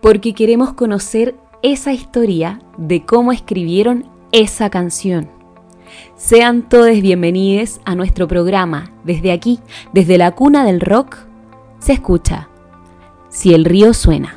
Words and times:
porque 0.00 0.34
queremos 0.34 0.72
conocer 0.74 1.34
esa 1.62 1.92
historia 1.92 2.60
de 2.78 3.04
cómo 3.04 3.32
escribieron 3.32 4.10
esa 4.32 4.70
canción. 4.70 5.30
Sean 6.16 6.68
todos 6.68 7.00
bienvenidos 7.02 7.80
a 7.84 7.94
nuestro 7.94 8.28
programa. 8.28 8.92
Desde 9.04 9.32
aquí, 9.32 9.60
desde 9.92 10.18
la 10.18 10.32
cuna 10.32 10.64
del 10.64 10.80
rock, 10.80 11.16
se 11.78 11.94
escucha 11.94 12.48
Si 13.28 13.54
el 13.54 13.64
río 13.64 13.94
suena. 13.94 14.36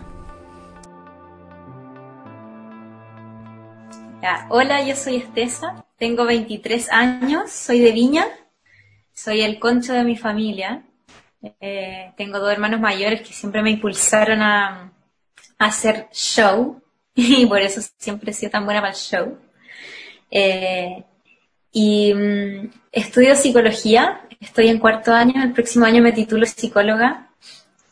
hola, 4.49 4.85
yo 4.85 4.95
soy 4.95 5.17
Estesa, 5.17 5.85
tengo 5.97 6.25
23 6.25 6.91
años, 6.91 7.51
soy 7.51 7.79
de 7.79 7.91
Viña, 7.91 8.25
soy 9.11 9.41
el 9.41 9.59
concho 9.59 9.93
de 9.93 10.03
mi 10.03 10.15
familia. 10.15 10.83
Eh, 11.59 12.13
tengo 12.15 12.39
dos 12.39 12.51
hermanos 12.51 12.79
mayores 12.79 13.21
que 13.21 13.33
siempre 13.33 13.63
me 13.63 13.71
impulsaron 13.71 14.41
a, 14.41 14.92
hacer 15.67 16.07
show 16.11 16.81
y 17.15 17.45
por 17.45 17.61
eso 17.61 17.81
siempre 17.97 18.31
he 18.31 18.33
sido 18.33 18.51
tan 18.51 18.65
buena 18.65 18.81
para 18.81 18.93
el 18.93 18.99
show. 18.99 19.37
Eh, 20.31 21.03
y 21.71 22.13
mm, 22.13 22.71
estudio 22.91 23.35
psicología, 23.35 24.21
estoy 24.39 24.67
en 24.67 24.79
cuarto 24.79 25.13
año, 25.13 25.43
el 25.43 25.53
próximo 25.53 25.85
año 25.85 26.01
me 26.01 26.11
titulo 26.11 26.45
psicóloga 26.45 27.29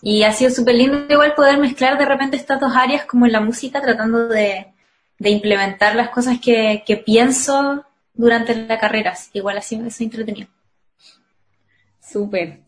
y 0.02 0.24
ha 0.24 0.34
sido 0.34 0.50
súper 0.50 0.76
lindo 0.76 1.06
igual 1.10 1.36
poder 1.36 1.60
mezclar 1.60 1.98
de 1.98 2.06
repente 2.06 2.38
estas 2.38 2.60
dos 2.60 2.76
áreas 2.76 3.06
como 3.06 3.26
en 3.26 3.32
la 3.34 3.40
música, 3.40 3.82
tratando 3.82 4.28
de, 4.28 4.68
implementar 5.20 5.96
las 5.96 6.10
cosas 6.10 6.40
que, 6.40 7.04
pienso 7.06 7.86
durante 8.14 8.56
la 8.56 8.80
carrera. 8.80 9.16
Igual 9.34 9.60
así 9.60 9.76
es 9.76 10.02
entretenido. 10.02 10.48
Súper. 12.00 12.62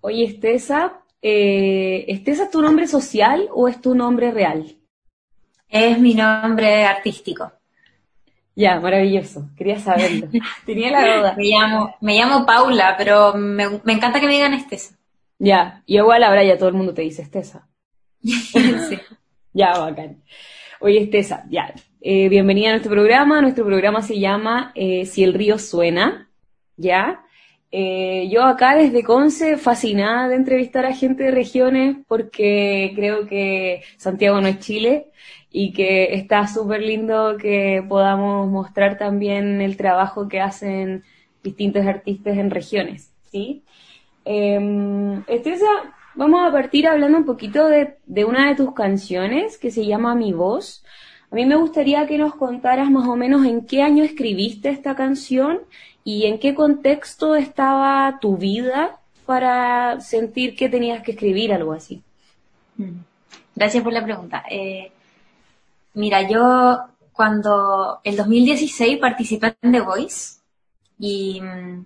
Oye, 0.00 0.24
Estesa, 0.24 1.00
eh, 1.26 2.04
¿Estesa 2.08 2.44
es 2.44 2.50
tu 2.50 2.60
nombre 2.60 2.86
social 2.86 3.48
o 3.54 3.66
es 3.66 3.80
tu 3.80 3.94
nombre 3.94 4.30
real? 4.30 4.76
Es 5.70 5.98
mi 5.98 6.12
nombre 6.12 6.84
artístico. 6.84 7.50
Ya, 8.54 8.78
maravilloso. 8.78 9.48
Quería 9.56 9.78
saberlo. 9.78 10.28
Tenía 10.66 10.90
la 10.90 11.16
duda. 11.16 11.34
Me 11.38 11.44
llamo, 11.44 11.96
me 12.02 12.18
llamo 12.18 12.44
Paula, 12.44 12.94
pero 12.98 13.32
me, 13.32 13.64
encanta 13.64 14.20
que 14.20 14.26
me 14.26 14.34
digan 14.34 14.52
Estesa. 14.52 14.96
Ya, 15.38 15.82
y 15.86 15.96
igual 15.96 16.22
ahora 16.24 16.44
ya 16.44 16.58
todo 16.58 16.68
el 16.68 16.74
mundo 16.74 16.92
te 16.92 17.00
dice 17.00 17.22
Estesa. 17.22 17.66
sí. 18.22 18.98
Ya, 19.56 19.78
bacán. 19.78 20.20
Oye, 20.80 21.04
Estesa, 21.04 21.44
ya. 21.48 21.72
Eh, 22.00 22.28
bienvenida 22.28 22.68
a 22.68 22.72
nuestro 22.72 22.90
programa. 22.90 23.40
Nuestro 23.40 23.64
programa 23.64 24.02
se 24.02 24.18
llama 24.18 24.72
eh, 24.74 25.06
Si 25.06 25.22
el 25.22 25.32
río 25.32 25.58
suena. 25.58 26.28
¿Ya? 26.76 27.23
Eh, 27.76 28.28
yo 28.30 28.44
acá 28.44 28.76
desde 28.76 29.02
Conce, 29.02 29.56
fascinada 29.56 30.28
de 30.28 30.36
entrevistar 30.36 30.86
a 30.86 30.94
gente 30.94 31.24
de 31.24 31.30
regiones 31.32 31.96
porque 32.06 32.92
creo 32.94 33.26
que 33.26 33.82
Santiago 33.96 34.40
no 34.40 34.46
es 34.46 34.60
Chile 34.60 35.08
y 35.50 35.72
que 35.72 36.14
está 36.14 36.46
súper 36.46 36.82
lindo 36.82 37.36
que 37.36 37.84
podamos 37.88 38.48
mostrar 38.48 38.96
también 38.96 39.60
el 39.60 39.76
trabajo 39.76 40.28
que 40.28 40.40
hacen 40.40 41.02
distintos 41.42 41.84
artistas 41.84 42.38
en 42.38 42.52
regiones, 42.52 43.12
¿sí? 43.32 43.64
Eh, 44.24 44.56
vamos 46.14 46.48
a 46.48 46.52
partir 46.52 46.86
hablando 46.86 47.18
un 47.18 47.24
poquito 47.24 47.66
de, 47.66 47.96
de 48.06 48.24
una 48.24 48.50
de 48.50 48.54
tus 48.54 48.72
canciones 48.72 49.58
que 49.58 49.72
se 49.72 49.84
llama 49.84 50.14
Mi 50.14 50.32
Voz. 50.32 50.84
A 51.28 51.34
mí 51.34 51.44
me 51.44 51.56
gustaría 51.56 52.06
que 52.06 52.18
nos 52.18 52.36
contaras 52.36 52.88
más 52.88 53.08
o 53.08 53.16
menos 53.16 53.44
en 53.44 53.66
qué 53.66 53.82
año 53.82 54.04
escribiste 54.04 54.68
esta 54.68 54.94
canción 54.94 55.62
¿Y 56.04 56.26
en 56.26 56.38
qué 56.38 56.54
contexto 56.54 57.34
estaba 57.34 58.18
tu 58.20 58.36
vida 58.36 59.00
para 59.24 60.00
sentir 60.00 60.54
que 60.54 60.68
tenías 60.68 61.02
que 61.02 61.12
escribir 61.12 61.52
algo 61.52 61.72
así? 61.72 62.02
Mm. 62.76 63.00
Gracias 63.54 63.82
por 63.82 63.92
la 63.92 64.04
pregunta. 64.04 64.44
Eh, 64.50 64.92
mira, 65.94 66.28
yo 66.28 66.78
cuando 67.12 68.00
el 68.04 68.16
2016 68.16 68.98
participé 68.98 69.56
en 69.62 69.72
The 69.72 69.80
Voice 69.80 70.40
y 70.98 71.40
mm, 71.40 71.84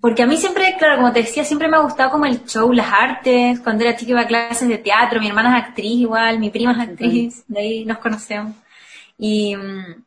porque 0.00 0.22
a 0.22 0.26
mí 0.26 0.36
siempre, 0.38 0.74
claro, 0.78 0.96
como 0.96 1.12
te 1.12 1.20
decía, 1.20 1.44
siempre 1.44 1.68
me 1.68 1.76
ha 1.76 1.80
gustado 1.80 2.10
como 2.10 2.24
el 2.24 2.44
show, 2.46 2.72
las 2.72 2.90
artes. 2.90 3.60
Cuando 3.60 3.84
era 3.84 3.96
chica 3.96 4.12
iba 4.12 4.22
a 4.22 4.26
clases 4.26 4.66
de 4.66 4.78
teatro, 4.78 5.20
mi 5.20 5.28
hermana 5.28 5.58
es 5.58 5.64
actriz 5.64 6.00
igual, 6.00 6.38
mi 6.38 6.48
prima 6.50 6.72
es 6.72 6.78
actriz, 6.78 7.44
de 7.46 7.60
ahí 7.60 7.84
nos 7.84 7.98
conocemos. 7.98 8.54
Y 9.18 9.54
mm, 9.54 10.04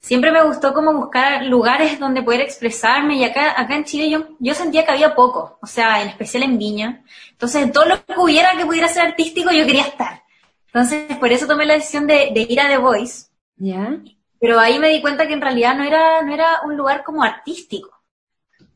siempre 0.00 0.32
me 0.32 0.42
gustó 0.42 0.72
como 0.72 0.92
buscar 0.94 1.44
lugares 1.44 2.00
donde 2.00 2.22
poder 2.22 2.40
expresarme 2.40 3.16
y 3.16 3.24
acá, 3.24 3.60
acá 3.60 3.76
en 3.76 3.84
Chile 3.84 4.10
yo, 4.10 4.28
yo 4.38 4.54
sentía 4.54 4.84
que 4.84 4.92
había 4.92 5.14
poco, 5.14 5.58
o 5.60 5.66
sea, 5.66 6.02
en 6.02 6.08
especial 6.08 6.42
en 6.42 6.58
Viña. 6.58 7.04
Entonces, 7.30 7.70
todo 7.70 7.84
lo 7.84 8.04
que 8.04 8.14
hubiera 8.18 8.56
que 8.56 8.66
pudiera 8.66 8.88
ser 8.88 9.06
artístico, 9.06 9.50
yo 9.52 9.66
quería 9.66 9.84
estar. 9.84 10.22
Entonces, 10.66 11.16
por 11.18 11.30
eso 11.32 11.46
tomé 11.46 11.66
la 11.66 11.74
decisión 11.74 12.06
de, 12.06 12.32
ir 12.48 12.60
a 12.60 12.68
The 12.68 12.78
Voice. 12.78 13.26
¿Ya? 13.56 13.98
Pero 14.40 14.58
ahí 14.58 14.78
me 14.78 14.88
di 14.88 15.00
cuenta 15.00 15.26
que 15.26 15.34
en 15.34 15.42
realidad 15.42 15.76
no 15.76 15.84
era, 15.84 16.22
no 16.22 16.32
era 16.32 16.60
un 16.64 16.76
lugar 16.76 17.04
como 17.04 17.22
artístico, 17.22 17.90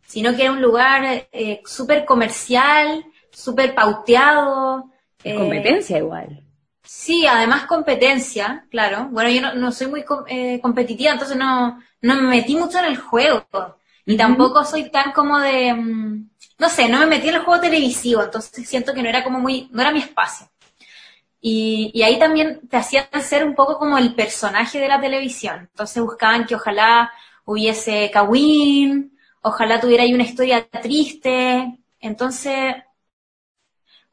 sino 0.06 0.36
que 0.36 0.42
era 0.42 0.52
un 0.52 0.60
lugar 0.60 1.26
eh, 1.32 1.62
súper 1.64 2.04
comercial, 2.04 3.04
súper 3.30 3.74
pauteado. 3.74 4.90
Eh, 5.22 5.34
competencia 5.34 5.98
igual. 5.98 6.43
Sí, 6.86 7.26
además 7.26 7.64
competencia, 7.66 8.66
claro. 8.70 9.08
Bueno, 9.10 9.30
yo 9.30 9.54
no, 9.54 9.72
soy 9.72 9.86
muy 9.88 10.04
eh, 10.28 10.60
competitiva, 10.60 11.12
entonces 11.12 11.36
no, 11.36 11.80
no 12.02 12.14
me 12.16 12.22
metí 12.22 12.56
mucho 12.56 12.78
en 12.78 12.84
el 12.86 12.96
juego. 12.98 13.46
Y 14.06 14.16
tampoco 14.18 14.64
soy 14.64 14.90
tan 14.90 15.12
como 15.12 15.38
de, 15.40 15.72
mm, 15.72 16.30
no 16.58 16.68
sé, 16.68 16.88
no 16.88 16.98
me 17.00 17.06
metí 17.06 17.28
en 17.28 17.36
el 17.36 17.42
juego 17.42 17.60
televisivo, 17.60 18.22
entonces 18.22 18.68
siento 18.68 18.92
que 18.92 19.02
no 19.02 19.08
era 19.08 19.24
como 19.24 19.40
muy, 19.40 19.68
no 19.72 19.80
era 19.80 19.92
mi 19.92 20.00
espacio. 20.00 20.46
Y, 21.40 21.90
y 21.94 22.02
ahí 22.02 22.18
también 22.18 22.68
te 22.68 22.76
hacían 22.78 23.06
ser 23.22 23.44
un 23.46 23.54
poco 23.54 23.78
como 23.78 23.98
el 23.98 24.14
personaje 24.14 24.80
de 24.80 24.88
la 24.88 25.00
televisión. 25.00 25.68
Entonces 25.72 26.02
buscaban 26.02 26.46
que 26.46 26.54
ojalá 26.56 27.12
hubiese 27.44 28.10
Kawin, 28.12 29.16
ojalá 29.42 29.80
tuviera 29.80 30.04
ahí 30.04 30.14
una 30.14 30.24
historia 30.24 30.66
triste. 30.68 31.78
Entonces, 32.00 32.76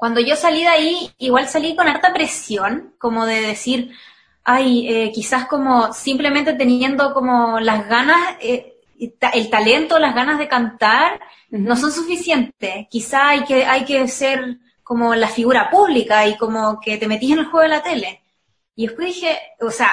cuando 0.02 0.20
yo 0.20 0.36
salí 0.36 0.62
de 0.62 0.68
ahí, 0.68 1.12
igual 1.20 1.48
salí 1.48 1.76
con 1.76 1.88
harta 1.88 2.12
presión, 2.12 2.96
como 2.98 3.28
de 3.28 3.40
decir, 3.40 3.92
ay, 4.44 4.88
eh, 4.90 5.12
quizás 5.14 5.46
como 5.46 5.94
simplemente 5.94 6.54
teniendo 6.56 7.14
como 7.14 7.60
las 7.60 7.88
ganas, 7.88 8.18
eh, 8.40 8.80
el 8.98 9.50
talento, 9.52 10.00
las 10.00 10.16
ganas 10.16 10.40
de 10.40 10.48
cantar, 10.48 11.20
no 11.52 11.76
son 11.76 11.92
suficientes. 11.92 12.88
Quizás 12.90 13.22
hay 13.26 13.44
que, 13.44 13.64
hay 13.64 13.86
que 13.86 14.08
ser 14.08 14.58
como 14.82 15.14
la 15.14 15.28
figura 15.28 15.70
pública 15.70 16.26
y 16.26 16.36
como 16.36 16.80
que 16.80 16.98
te 16.98 17.08
metís 17.08 17.34
en 17.34 17.40
el 17.40 17.46
juego 17.46 17.62
de 17.62 17.70
la 17.70 17.84
tele. 17.84 18.24
Y 18.76 18.88
después 18.88 19.06
dije, 19.10 19.38
o 19.60 19.70
sea, 19.70 19.92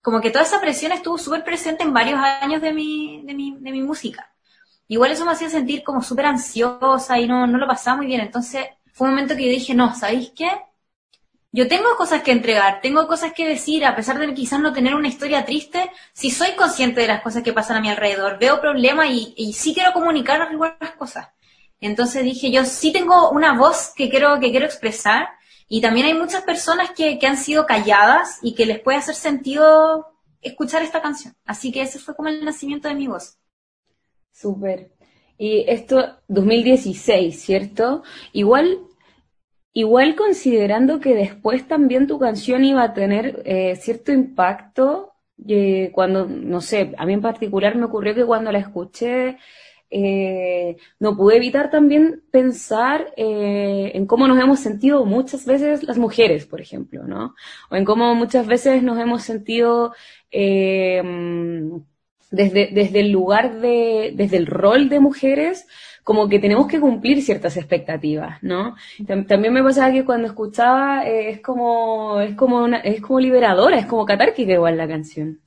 como 0.00 0.20
que 0.20 0.30
toda 0.30 0.44
esa 0.44 0.60
presión 0.60 0.92
estuvo 0.92 1.18
súper 1.18 1.42
presente 1.42 1.82
en 1.82 1.92
varios 1.92 2.20
años 2.20 2.62
de 2.62 2.72
mi, 2.72 3.22
de 3.24 3.34
mi, 3.34 3.56
de 3.58 3.72
mi 3.72 3.82
música. 3.82 4.32
Igual 4.86 5.10
eso 5.10 5.24
me 5.24 5.32
hacía 5.32 5.50
sentir 5.50 5.82
como 5.82 6.00
súper 6.00 6.26
ansiosa 6.26 7.18
y 7.18 7.26
no, 7.26 7.48
no 7.48 7.58
lo 7.58 7.66
pasaba 7.66 7.96
muy 7.96 8.06
bien. 8.06 8.20
Entonces, 8.20 8.66
fue 8.92 9.08
un 9.08 9.14
momento 9.14 9.34
que 9.36 9.44
yo 9.44 9.50
dije, 9.50 9.74
no, 9.74 9.94
¿sabéis 9.94 10.32
qué? 10.36 10.50
Yo 11.50 11.68
tengo 11.68 11.96
cosas 11.96 12.22
que 12.22 12.32
entregar, 12.32 12.80
tengo 12.80 13.06
cosas 13.06 13.32
que 13.34 13.46
decir, 13.46 13.84
a 13.84 13.94
pesar 13.94 14.18
de 14.18 14.32
quizás 14.32 14.60
no 14.60 14.72
tener 14.72 14.94
una 14.94 15.08
historia 15.08 15.44
triste, 15.44 15.90
si 16.14 16.30
soy 16.30 16.52
consciente 16.52 17.02
de 17.02 17.08
las 17.08 17.22
cosas 17.22 17.42
que 17.42 17.52
pasan 17.52 17.76
a 17.76 17.80
mi 17.80 17.90
alrededor, 17.90 18.38
veo 18.38 18.60
problemas 18.60 19.08
y, 19.10 19.52
sí 19.52 19.74
quiero 19.74 19.92
comunicar 19.92 20.40
algunas 20.40 20.92
cosas. 20.96 21.28
Entonces 21.80 22.24
dije, 22.24 22.50
yo 22.50 22.64
sí 22.64 22.92
tengo 22.92 23.30
una 23.30 23.58
voz 23.58 23.92
que 23.94 24.08
quiero, 24.08 24.40
que 24.40 24.50
quiero 24.50 24.64
expresar 24.64 25.28
y 25.68 25.80
también 25.82 26.06
hay 26.06 26.14
muchas 26.14 26.42
personas 26.42 26.90
que, 26.92 27.18
que 27.18 27.26
han 27.26 27.36
sido 27.36 27.66
calladas 27.66 28.38
y 28.40 28.54
que 28.54 28.64
les 28.64 28.80
puede 28.80 28.98
hacer 28.98 29.14
sentido 29.14 30.06
escuchar 30.40 30.82
esta 30.82 31.02
canción. 31.02 31.34
Así 31.44 31.70
que 31.70 31.82
ese 31.82 31.98
fue 31.98 32.14
como 32.14 32.28
el 32.28 32.44
nacimiento 32.44 32.88
de 32.88 32.94
mi 32.94 33.08
voz. 33.08 33.36
Súper. 34.32 34.92
Y 35.38 35.64
esto, 35.68 36.18
2016, 36.28 37.40
¿cierto? 37.40 38.02
Igual, 38.32 38.78
igual 39.72 40.14
considerando 40.16 41.00
que 41.00 41.14
después 41.14 41.66
también 41.66 42.06
tu 42.06 42.18
canción 42.18 42.64
iba 42.64 42.82
a 42.82 42.94
tener 42.94 43.42
eh, 43.44 43.76
cierto 43.76 44.12
impacto, 44.12 45.12
eh, 45.48 45.90
cuando, 45.92 46.26
no 46.26 46.60
sé, 46.60 46.94
a 46.96 47.06
mí 47.06 47.14
en 47.14 47.22
particular 47.22 47.74
me 47.76 47.86
ocurrió 47.86 48.14
que 48.14 48.24
cuando 48.24 48.52
la 48.52 48.58
escuché, 48.58 49.38
eh, 49.90 50.76
no 51.00 51.16
pude 51.16 51.36
evitar 51.36 51.70
también 51.70 52.22
pensar 52.30 53.12
en 53.16 54.06
cómo 54.06 54.26
nos 54.26 54.38
hemos 54.38 54.60
sentido 54.60 55.04
muchas 55.04 55.44
veces 55.44 55.82
las 55.82 55.98
mujeres, 55.98 56.46
por 56.46 56.60
ejemplo, 56.62 57.04
¿no? 57.06 57.34
O 57.70 57.76
en 57.76 57.84
cómo 57.84 58.14
muchas 58.14 58.46
veces 58.46 58.82
nos 58.82 58.98
hemos 58.98 59.22
sentido 59.22 59.92
desde, 62.32 62.70
desde 62.72 63.00
el 63.00 63.12
lugar 63.12 63.60
de, 63.60 64.12
desde 64.16 64.38
el 64.38 64.46
rol 64.46 64.88
de 64.88 64.98
mujeres, 64.98 65.68
como 66.02 66.28
que 66.28 66.40
tenemos 66.40 66.66
que 66.66 66.80
cumplir 66.80 67.22
ciertas 67.22 67.56
expectativas, 67.56 68.42
¿no? 68.42 68.74
También 69.06 69.52
me 69.52 69.62
pasaba 69.62 69.92
que 69.92 70.04
cuando 70.04 70.26
escuchaba 70.26 71.06
eh, 71.06 71.30
es 71.30 71.40
como, 71.40 72.20
es 72.20 72.34
como 72.34 72.64
una, 72.64 72.78
es 72.78 73.00
como 73.00 73.20
liberadora, 73.20 73.78
es 73.78 73.86
como 73.86 74.04
catárquica 74.04 74.52
igual 74.52 74.76
la 74.76 74.88
canción. 74.88 75.40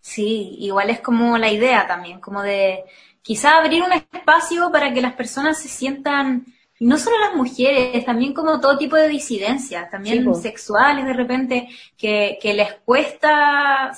Sí, 0.00 0.56
igual 0.60 0.90
es 0.90 1.00
como 1.00 1.38
la 1.38 1.50
idea 1.50 1.86
también, 1.88 2.20
como 2.20 2.42
de 2.42 2.84
quizá 3.22 3.56
abrir 3.56 3.82
un 3.82 3.92
espacio 3.92 4.70
para 4.70 4.92
que 4.92 5.00
las 5.00 5.14
personas 5.14 5.58
se 5.58 5.68
sientan 5.68 6.44
no 6.78 6.98
solo 6.98 7.18
las 7.18 7.34
mujeres, 7.34 8.04
también 8.04 8.34
como 8.34 8.60
todo 8.60 8.76
tipo 8.76 8.96
de 8.96 9.08
disidencias, 9.08 9.90
también 9.90 10.34
sexuales 10.34 11.06
de 11.06 11.12
repente, 11.14 11.68
que, 11.96 12.38
que 12.42 12.52
les 12.52 12.74
cuesta 12.84 13.92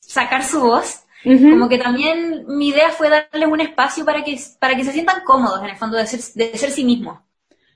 sacar 0.00 0.44
su 0.44 0.60
voz. 0.60 1.03
Como 1.24 1.68
que 1.68 1.78
también 1.78 2.44
mi 2.46 2.68
idea 2.68 2.90
fue 2.90 3.08
darles 3.08 3.48
un 3.48 3.60
espacio 3.60 4.04
para 4.04 4.22
que, 4.22 4.38
para 4.58 4.76
que 4.76 4.84
se 4.84 4.92
sientan 4.92 5.22
cómodos 5.24 5.62
en 5.62 5.70
el 5.70 5.76
fondo 5.76 5.96
de 5.96 6.06
ser, 6.06 6.20
de 6.34 6.58
ser 6.58 6.70
sí 6.70 6.84
mismos. 6.84 7.18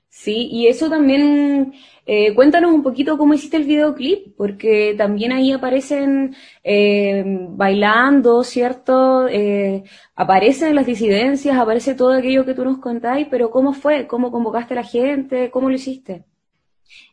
Sí, 0.09 0.49
y 0.51 0.67
eso 0.67 0.89
también, 0.89 1.73
eh, 2.05 2.33
cuéntanos 2.35 2.73
un 2.73 2.83
poquito 2.83 3.17
cómo 3.17 3.33
hiciste 3.35 3.57
el 3.57 3.63
videoclip, 3.65 4.35
porque 4.35 4.95
también 4.97 5.31
ahí 5.31 5.51
aparecen 5.51 6.35
eh, 6.63 7.23
bailando, 7.25 8.43
¿cierto? 8.43 9.27
Eh, 9.27 9.83
aparecen 10.15 10.75
las 10.75 10.85
disidencias, 10.87 11.57
aparece 11.57 11.93
todo 11.95 12.13
aquello 12.13 12.45
que 12.45 12.55
tú 12.55 12.65
nos 12.65 12.79
contáis, 12.79 13.27
pero 13.29 13.51
¿cómo 13.51 13.73
fue? 13.73 14.07
¿Cómo 14.07 14.31
convocaste 14.31 14.73
a 14.73 14.77
la 14.77 14.83
gente? 14.83 15.51
¿Cómo 15.51 15.69
lo 15.69 15.75
hiciste? 15.75 16.25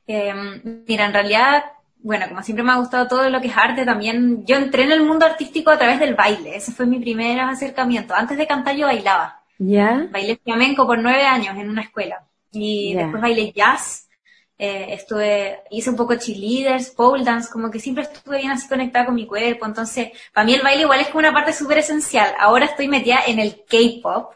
mira, 0.06 1.06
en 1.06 1.12
realidad, 1.12 1.64
bueno, 2.06 2.28
como 2.28 2.40
siempre 2.40 2.62
me 2.62 2.70
ha 2.70 2.76
gustado 2.76 3.08
todo 3.08 3.28
lo 3.28 3.40
que 3.40 3.48
es 3.48 3.56
arte, 3.56 3.84
también 3.84 4.46
yo 4.46 4.54
entré 4.54 4.84
en 4.84 4.92
el 4.92 5.02
mundo 5.02 5.26
artístico 5.26 5.70
a 5.70 5.76
través 5.76 5.98
del 5.98 6.14
baile, 6.14 6.54
ese 6.54 6.70
fue 6.70 6.86
mi 6.86 7.00
primer 7.00 7.40
acercamiento. 7.40 8.14
Antes 8.14 8.38
de 8.38 8.46
cantar 8.46 8.76
yo 8.76 8.86
bailaba. 8.86 9.42
¿Ya? 9.58 10.06
Bailé 10.12 10.36
flamenco 10.36 10.86
por 10.86 11.00
nueve 11.00 11.24
años 11.24 11.56
en 11.58 11.68
una 11.68 11.82
escuela. 11.82 12.24
Y 12.52 12.94
después 12.94 13.20
bailé 13.20 13.50
jazz, 13.50 14.08
eh, 14.56 14.86
estuve, 14.90 15.64
hice 15.72 15.90
un 15.90 15.96
poco 15.96 16.14
cheerleaders, 16.14 16.90
pole 16.90 17.24
dance, 17.24 17.50
como 17.50 17.72
que 17.72 17.80
siempre 17.80 18.04
estuve 18.04 18.38
bien 18.38 18.52
así 18.52 18.68
conectada 18.68 19.06
con 19.06 19.16
mi 19.16 19.26
cuerpo. 19.26 19.66
Entonces, 19.66 20.10
para 20.32 20.44
mí 20.44 20.54
el 20.54 20.62
baile 20.62 20.82
igual 20.82 21.00
es 21.00 21.08
como 21.08 21.18
una 21.18 21.34
parte 21.34 21.52
súper 21.52 21.78
esencial. 21.78 22.32
Ahora 22.38 22.66
estoy 22.66 22.86
metida 22.86 23.18
en 23.26 23.40
el 23.40 23.64
K-pop. 23.68 24.32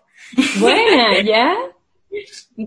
Buena, 0.59 1.21
¿ya? 1.25 1.55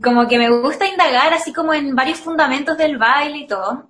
como 0.01 0.29
que 0.29 0.39
me 0.39 0.49
gusta 0.49 0.87
indagar 0.87 1.33
así 1.33 1.51
como 1.51 1.73
en 1.73 1.93
varios 1.93 2.19
fundamentos 2.19 2.77
del 2.77 2.97
baile 2.97 3.39
y 3.39 3.47
todo. 3.47 3.89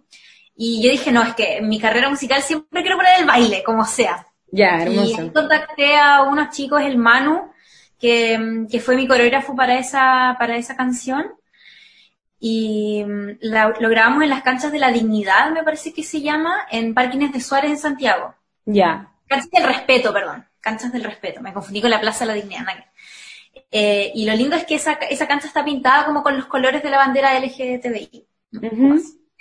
Y 0.56 0.84
yo 0.84 0.92
dije, 0.92 1.12
no, 1.12 1.24
es 1.24 1.34
que 1.34 1.58
en 1.58 1.68
mi 1.68 1.80
carrera 1.80 2.10
musical 2.10 2.42
siempre 2.42 2.82
quiero 2.82 2.98
poner 2.98 3.20
el 3.20 3.26
baile, 3.26 3.64
como 3.64 3.86
sea. 3.86 4.28
Ya, 4.52 4.84
hermoso. 4.84 5.24
Y 5.24 5.30
contacté 5.30 5.98
a 5.98 6.24
unos 6.24 6.50
chicos, 6.50 6.82
el 6.82 6.98
Manu, 6.98 7.52
que, 8.00 8.68
que, 8.70 8.80
fue 8.80 8.96
mi 8.96 9.08
coreógrafo 9.08 9.56
para 9.56 9.80
esa, 9.80 10.36
para 10.38 10.58
esa 10.58 10.76
canción 10.76 11.34
y 12.46 13.02
mm, 13.06 13.38
lo 13.42 13.90
grabamos 13.90 14.22
en 14.22 14.30
las 14.30 14.44
canchas 14.44 14.74
de 14.74 14.80
la 14.80 14.92
dignidad, 14.92 15.52
me 15.52 15.64
parece 15.64 15.94
que 15.94 16.04
se 16.04 16.20
llama, 16.20 16.68
en 16.70 16.94
Parkines 16.94 17.32
de 17.32 17.40
Suárez 17.40 17.72
en 17.72 17.78
Santiago. 17.78 18.36
Ya. 18.66 19.14
Canchas 19.28 19.50
del 19.50 19.64
respeto, 19.64 20.12
perdón. 20.12 20.46
Canchas 20.60 20.92
del 20.92 21.06
respeto. 21.06 21.40
Me 21.42 21.54
confundí 21.54 21.80
con 21.80 21.90
la 21.90 22.02
Plaza 22.02 22.26
de 22.26 22.28
la 22.28 22.34
Dignidad. 22.34 22.66
Eh, 23.72 24.12
y 24.14 24.26
lo 24.26 24.36
lindo 24.36 24.58
es 24.58 24.66
que 24.66 24.76
esa, 24.76 24.92
esa 25.10 25.26
cancha 25.26 25.48
está 25.48 25.64
pintada 25.64 26.06
como 26.06 26.22
con 26.22 26.36
los 26.36 26.48
colores 26.48 26.84
de 26.84 26.90
la 26.90 26.98
bandera 26.98 27.40
LGTBI. 27.40 28.28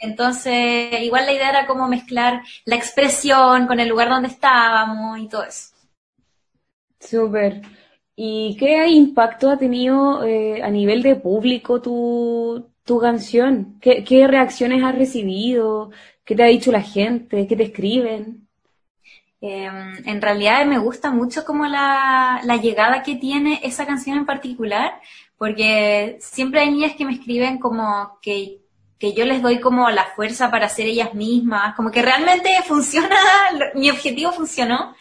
Entonces, 0.03 1.01
igual 1.03 1.27
la 1.27 1.33
idea 1.33 1.49
era 1.51 1.67
como 1.67 1.87
mezclar 1.89 2.43
la 2.65 2.75
expresión 2.75 3.69
con 3.69 3.79
el 3.79 3.89
lugar 3.89 4.09
donde 4.09 4.29
estábamos 4.29 5.19
y 5.21 5.29
todo 5.29 5.45
eso. 5.45 5.75
Súper. 6.99 7.63
¿Y 8.17 8.57
qué 8.59 8.89
impacto 8.89 9.49
ha 9.49 9.59
tenido 9.59 10.25
eh, 10.25 10.61
a 10.63 10.71
nivel 10.71 11.03
de 11.03 11.15
público 11.15 11.81
tu, 11.81 12.69
tu 12.85 13.01
canción? 13.01 13.79
¿Qué, 13.81 14.03
¿Qué, 14.03 14.27
reacciones 14.27 14.83
has 14.83 14.97
recibido? 14.97 15.91
¿Qué 16.25 16.35
te 16.35 16.43
ha 16.43 16.47
dicho 16.47 16.73
la 16.73 16.83
gente? 16.83 17.47
¿Qué 17.47 17.57
te 17.57 17.65
escriben? 17.65 18.49
Em, 19.41 20.03
en 20.07 20.23
realidad 20.23 20.67
me 20.67 20.79
gusta 20.79 21.11
mucho 21.11 21.45
como 21.45 21.67
la, 21.67 22.41
la, 22.45 22.57
llegada 22.57 23.03
que 23.03 23.17
tiene 23.17 23.61
esa 23.65 23.87
canción 23.87 24.19
en 24.19 24.27
particular, 24.27 25.01
porque 25.37 26.17
siempre 26.21 26.61
hay 26.61 26.71
niñas 26.71 26.95
que 26.97 27.05
me 27.05 27.13
escriben 27.15 27.59
como 27.59 28.19
que, 28.23 28.62
que 29.03 29.15
yo 29.15 29.25
les 29.25 29.43
doy 29.43 29.59
como 29.59 29.91
la 29.91 30.07
fuerza 30.15 30.49
para 30.49 30.69
ser 30.69 30.87
ellas 30.87 31.13
mismas, 31.13 31.75
como 31.75 31.91
que 31.91 32.03
realmente 32.03 32.51
funciona, 32.69 33.17
mi 33.75 33.91
objetivo 33.91 34.31
funcionó. 34.31 34.95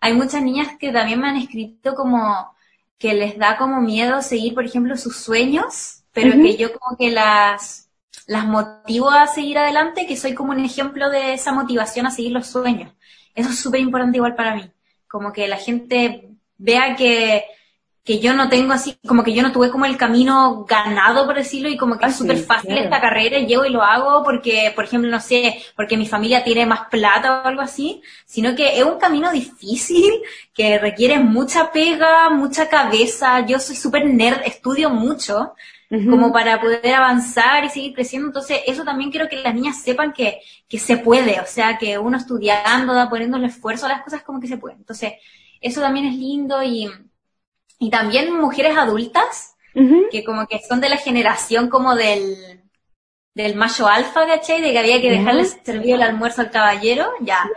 Hay 0.00 0.12
muchas 0.12 0.42
niñas 0.42 0.76
que 0.78 0.90
también 0.90 1.20
me 1.20 1.28
han 1.28 1.36
escrito 1.36 1.94
como 1.94 2.52
que 2.98 3.14
les 3.14 3.38
da 3.38 3.56
como 3.56 3.80
miedo 3.80 4.22
seguir, 4.22 4.54
por 4.54 4.64
ejemplo, 4.64 4.96
sus 4.96 5.16
sueños 5.16 6.00
pero 6.14 6.32
que 6.40 6.56
yo 6.56 6.72
como 6.78 6.96
que 6.96 7.10
las, 7.10 7.90
las 8.26 8.46
motivo 8.46 9.10
a 9.10 9.26
seguir 9.26 9.58
adelante, 9.58 10.06
que 10.06 10.16
soy 10.16 10.34
como 10.34 10.52
un 10.52 10.64
ejemplo 10.64 11.10
de 11.10 11.34
esa 11.34 11.52
motivación 11.52 12.06
a 12.06 12.10
seguir 12.10 12.32
los 12.32 12.46
sueños. 12.46 12.92
Eso 13.34 13.50
es 13.50 13.58
súper 13.58 13.80
importante 13.80 14.18
igual 14.18 14.36
para 14.36 14.54
mí. 14.54 14.70
Como 15.08 15.32
que 15.32 15.48
la 15.48 15.56
gente 15.56 16.30
vea 16.56 16.94
que, 16.94 17.44
que 18.04 18.18
yo 18.18 18.34
no 18.34 18.50
tengo 18.50 18.74
así, 18.74 18.98
como 19.06 19.24
que 19.24 19.32
yo 19.32 19.42
no 19.42 19.50
tuve 19.50 19.70
como 19.70 19.86
el 19.86 19.96
camino 19.96 20.66
ganado, 20.68 21.24
por 21.24 21.36
decirlo, 21.36 21.70
y 21.70 21.78
como 21.78 21.96
que 21.96 22.04
es 22.04 22.16
súper 22.16 22.36
fácil 22.36 22.76
esta 22.76 23.00
carrera, 23.00 23.38
y 23.38 23.46
llego 23.46 23.64
y 23.64 23.70
lo 23.70 23.82
hago 23.82 24.22
porque, 24.22 24.70
por 24.74 24.84
ejemplo, 24.84 25.10
no 25.10 25.20
sé, 25.20 25.62
porque 25.74 25.96
mi 25.96 26.06
familia 26.06 26.44
tiene 26.44 26.66
más 26.66 26.88
plata 26.90 27.42
o 27.42 27.46
algo 27.46 27.62
así, 27.62 28.02
sino 28.26 28.54
que 28.54 28.78
es 28.78 28.84
un 28.84 28.98
camino 28.98 29.32
difícil, 29.32 30.12
que 30.52 30.78
requiere 30.78 31.18
mucha 31.18 31.72
pega, 31.72 32.28
mucha 32.28 32.68
cabeza, 32.68 33.46
yo 33.46 33.58
soy 33.58 33.74
súper 33.74 34.04
nerd, 34.04 34.42
estudio 34.44 34.90
mucho, 34.90 35.54
como 35.88 36.32
para 36.32 36.60
poder 36.60 36.92
avanzar 36.92 37.64
y 37.64 37.70
seguir 37.70 37.94
creciendo. 37.94 38.26
Entonces, 38.26 38.62
eso 38.66 38.82
también 38.84 39.12
quiero 39.12 39.28
que 39.28 39.36
las 39.36 39.54
niñas 39.54 39.80
sepan 39.80 40.12
que, 40.12 40.40
que 40.68 40.78
se 40.78 40.96
puede, 40.96 41.40
o 41.40 41.46
sea, 41.46 41.78
que 41.78 41.98
uno 41.98 42.16
estudiando, 42.16 42.92
da, 42.94 43.08
poniendo 43.08 43.36
el 43.36 43.44
esfuerzo 43.44 43.86
a 43.86 43.90
las 43.90 44.02
cosas 44.02 44.22
como 44.22 44.40
que 44.40 44.48
se 44.48 44.56
puede. 44.56 44.74
Entonces, 44.74 45.12
eso 45.60 45.80
también 45.80 46.06
es 46.06 46.16
lindo 46.16 46.60
y, 46.64 46.90
y 47.78 47.90
también 47.90 48.32
mujeres 48.38 48.76
adultas, 48.76 49.56
que 50.10 50.22
como 50.24 50.46
que 50.46 50.60
son 50.60 50.80
de 50.80 50.88
la 50.88 50.96
generación 50.96 51.68
como 51.68 51.96
del, 51.96 52.62
del 53.34 53.56
macho 53.56 53.88
alfa, 53.88 54.26
¿cachai? 54.26 54.60
De 54.60 54.70
que 54.72 54.78
había 54.78 55.00
que 55.00 55.10
dejarles 55.10 55.58
servir 55.64 55.96
el 55.96 56.02
almuerzo 56.02 56.42
al 56.42 56.50
caballero, 56.50 57.10
ya. 57.20 57.48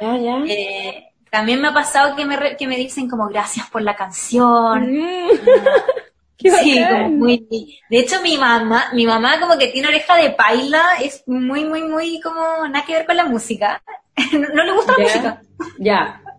Eh, 0.47 1.07
también 1.29 1.61
me 1.61 1.67
ha 1.67 1.73
pasado 1.73 2.15
que 2.15 2.25
me, 2.25 2.57
que 2.57 2.67
me 2.67 2.77
dicen 2.77 3.09
como 3.09 3.27
gracias 3.27 3.69
por 3.69 3.81
la 3.81 3.95
canción. 3.95 4.87
sí, 6.37 6.83
como 6.89 7.09
muy. 7.09 7.79
De 7.89 7.99
hecho, 7.99 8.21
mi 8.21 8.37
mamá, 8.37 8.85
mi 8.93 9.05
mamá 9.05 9.39
como 9.39 9.57
que 9.57 9.67
tiene 9.67 9.89
oreja 9.89 10.15
de 10.15 10.31
paila, 10.31 10.83
es 11.01 11.23
muy, 11.27 11.65
muy, 11.65 11.83
muy 11.83 12.19
como 12.21 12.67
nada 12.67 12.85
que 12.85 12.93
ver 12.93 13.05
con 13.05 13.17
la 13.17 13.25
música. 13.25 13.81
no, 14.33 14.63
le 14.63 14.71
gusta 14.73 14.93
la 14.97 15.03
música. 15.03 15.41
Ya. 15.79 16.21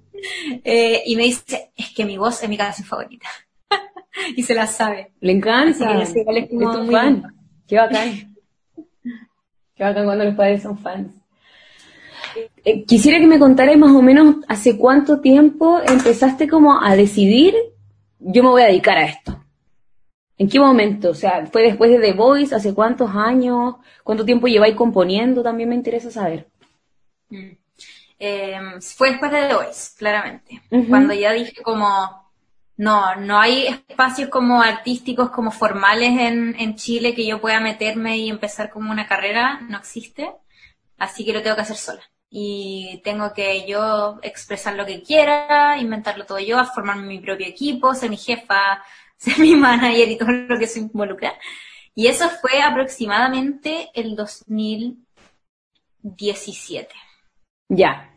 Eh, 0.64 1.04
y 1.06 1.14
me 1.14 1.22
dice, 1.22 1.70
es 1.76 1.94
que 1.94 2.04
mi 2.04 2.19
voz 2.19 2.42
es 2.42 2.48
mi 2.48 2.58
canción 2.58 2.84
favorita. 2.88 3.28
Y 4.36 4.42
se 4.42 4.54
la 4.54 4.66
sabe. 4.66 5.12
Le 5.20 5.32
encanta. 5.32 6.02
es, 6.02 6.14
como 6.48 6.90
fan. 6.90 7.34
Qué 7.66 7.76
bacán. 7.76 8.36
Qué 9.74 9.84
bacán 9.84 10.04
cuando 10.04 10.24
los 10.24 10.34
padres 10.34 10.62
son 10.62 10.78
fans. 10.78 11.12
Eh, 12.64 12.84
quisiera 12.84 13.18
que 13.18 13.26
me 13.26 13.38
contaras 13.38 13.76
más 13.76 13.90
o 13.90 14.02
menos 14.02 14.37
hace 14.48 14.76
cuánto 14.76 15.20
tiempo 15.20 15.80
empezaste 15.80 16.48
como 16.48 16.82
a 16.82 16.96
decidir, 16.96 17.54
yo 18.18 18.42
me 18.42 18.50
voy 18.50 18.62
a 18.62 18.66
dedicar 18.66 18.98
a 18.98 19.04
esto. 19.04 19.44
¿En 20.37 20.48
qué 20.48 20.60
momento? 20.60 21.10
O 21.10 21.14
sea, 21.14 21.46
¿fue 21.46 21.62
después 21.62 21.90
de 21.90 21.98
The 21.98 22.12
Voice? 22.12 22.54
¿Hace 22.54 22.72
cuántos 22.72 23.10
años? 23.14 23.76
¿Cuánto 24.04 24.25
tiempo 24.25 24.46
lleváis 24.46 24.76
componiendo? 24.76 25.42
También 25.42 25.68
me 25.68 25.75
interesa 25.75 26.10
saber. 26.10 26.46
Mm. 27.30 27.50
Em, 28.20 28.80
fue 28.80 29.10
después 29.10 29.32
de 29.32 29.48
The 29.48 29.54
Voice, 29.54 29.90
claramente. 29.96 30.62
Cuando 30.88 31.12
ya 31.14 31.32
dije 31.32 31.60
como, 31.62 32.27
no, 32.78 33.14
no 33.16 33.38
hay 33.40 33.66
espacios 33.66 34.30
como 34.30 34.62
artísticos, 34.62 35.30
como 35.30 35.50
formales 35.50 36.11
en, 36.11 36.54
en 36.58 36.76
Chile 36.76 37.12
que 37.12 37.26
yo 37.26 37.40
pueda 37.40 37.58
meterme 37.58 38.18
y 38.18 38.30
empezar 38.30 38.70
como 38.70 38.92
una 38.92 39.08
carrera, 39.08 39.58
no 39.68 39.78
existe. 39.78 40.30
Así 40.97 41.25
que 41.25 41.32
lo 41.32 41.42
tengo 41.42 41.56
que 41.56 41.62
hacer 41.62 41.76
sola. 41.76 42.02
Y 42.30 43.00
tengo 43.02 43.35
que 43.35 43.66
yo 43.66 44.20
expresar 44.23 44.76
lo 44.76 44.87
que 44.87 45.02
quiera, 45.02 45.76
inventarlo 45.78 46.25
todo 46.25 46.38
yo, 46.38 46.64
formar 46.66 46.99
mi 46.99 47.18
propio 47.18 47.49
equipo, 47.49 47.94
ser 47.94 48.11
mi 48.11 48.16
jefa, 48.16 48.80
ser 49.16 49.40
mi 49.40 49.56
manager 49.56 50.08
y 50.08 50.16
todo 50.16 50.30
lo 50.30 50.56
que 50.56 50.68
se 50.68 50.78
involucra. 50.78 51.35
Y 51.97 52.06
eso 52.06 52.30
fue 52.30 52.62
aproximadamente 52.62 53.90
el 53.92 54.14
2017. 54.14 56.94
Ya. 57.70 58.08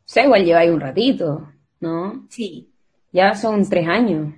O 0.00 0.06
sea, 0.06 0.24
igual 0.24 0.44
lleváis 0.44 0.72
un 0.72 0.80
ratito, 0.80 1.52
¿no? 1.78 2.26
Sí. 2.28 2.71
Ya 3.12 3.34
son 3.34 3.68
tres 3.68 3.86
años. 3.88 4.34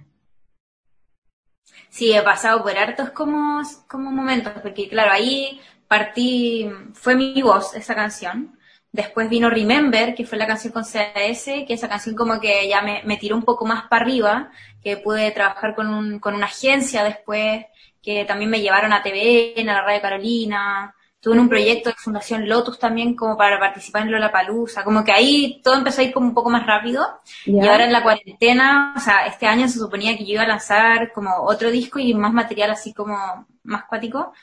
Sí, 1.89 2.13
he 2.13 2.23
pasado 2.23 2.63
por 2.63 2.77
hartos 2.77 3.11
como, 3.11 3.63
como 3.89 4.11
momentos, 4.11 4.53
porque 4.63 4.89
claro, 4.89 5.13
ahí 5.13 5.61
partí, 5.87 6.69
fue 6.93 7.15
mi 7.15 7.41
voz 7.41 7.75
esa 7.77 7.95
canción. 7.95 8.59
Después 8.91 9.29
vino 9.29 9.49
Remember, 9.49 10.15
que 10.15 10.27
fue 10.27 10.39
la 10.39 10.47
canción 10.47 10.73
con 10.73 10.83
CAS, 10.85 11.45
que 11.45 11.67
esa 11.69 11.89
canción 11.89 12.17
como 12.17 12.41
que 12.41 12.69
ya 12.69 12.83
me, 12.83 13.03
me 13.05 13.17
tiró 13.17 13.37
un 13.37 13.45
poco 13.45 13.65
más 13.65 13.85
para 13.89 14.05
arriba, 14.05 14.51
que 14.83 14.97
pude 14.97 15.31
trabajar 15.31 15.75
con, 15.75 15.89
un, 15.89 16.19
con 16.19 16.35
una 16.35 16.47
agencia 16.47 17.05
después, 17.05 17.65
que 18.03 18.25
también 18.25 18.51
me 18.51 18.61
llevaron 18.61 18.93
a 18.93 19.03
TV, 19.03 19.55
a 19.59 19.65
la 19.65 19.83
Radio 19.83 20.03
Carolina, 20.03 20.95
tuve 21.25 21.41
un 21.41 21.49
proyecto 21.49 21.89
de 21.89 21.97
Fundación 21.97 22.47
Lotus 22.47 22.79
también 22.79 23.17
como 23.17 23.35
para 23.35 23.59
participar 23.59 24.03
en 24.03 24.13
Lola 24.13 24.31
Palusa, 24.31 24.85
como 24.85 25.03
que 25.03 25.11
ahí 25.11 25.59
todo 25.65 25.75
empezó 25.75 26.03
a 26.03 26.05
ir 26.05 26.13
como 26.13 26.29
un 26.29 26.35
poco 26.35 26.51
más 26.51 26.67
rápido, 26.67 27.03
y 27.47 27.67
ahora 27.67 27.87
en 27.87 27.93
la 27.93 28.03
cuarentena, 28.03 28.93
o 28.95 29.01
sea, 29.01 29.25
este 29.27 29.47
año 29.47 29.67
se 29.67 29.79
suponía 29.79 30.19
que 30.19 30.27
yo 30.27 30.35
iba 30.35 30.43
a 30.43 30.47
lanzar 30.47 31.13
como 31.13 31.31
otro 31.45 31.71
disco 31.71 31.99
y 31.99 32.13
más 32.13 32.35
material 32.35 32.73
así 32.73 32.93
como 32.93 33.17
más 33.63 33.85
cuático, 33.87 34.35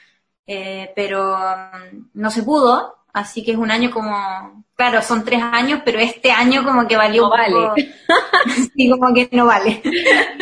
eh, 0.47 0.91
pero 0.95 1.37
mm, 1.37 2.09
no 2.15 2.31
se 2.31 2.41
pudo, 2.41 2.95
así 3.13 3.43
que 3.43 3.51
es 3.51 3.57
un 3.59 3.69
año 3.69 3.91
como, 3.91 4.65
claro, 4.75 5.03
son 5.03 5.23
tres 5.23 5.43
años, 5.43 5.81
pero 5.85 5.99
este 5.99 6.31
año 6.31 6.63
como 6.63 6.87
que 6.87 6.97
valió 6.97 7.25
no 7.25 7.29
vale. 7.29 7.93
sí, 8.75 8.89
como 8.89 9.13
que 9.13 9.29
no 9.33 9.45
vale. 9.45 9.83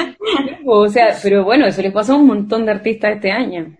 o 0.65 0.87
sea, 0.87 1.17
pero 1.21 1.43
bueno, 1.43 1.65
eso 1.65 1.81
le 1.81 1.91
pasó 1.91 2.13
a 2.13 2.15
un 2.15 2.27
montón 2.27 2.65
de 2.65 2.71
artistas 2.71 3.15
este 3.15 3.29
año. 3.29 3.75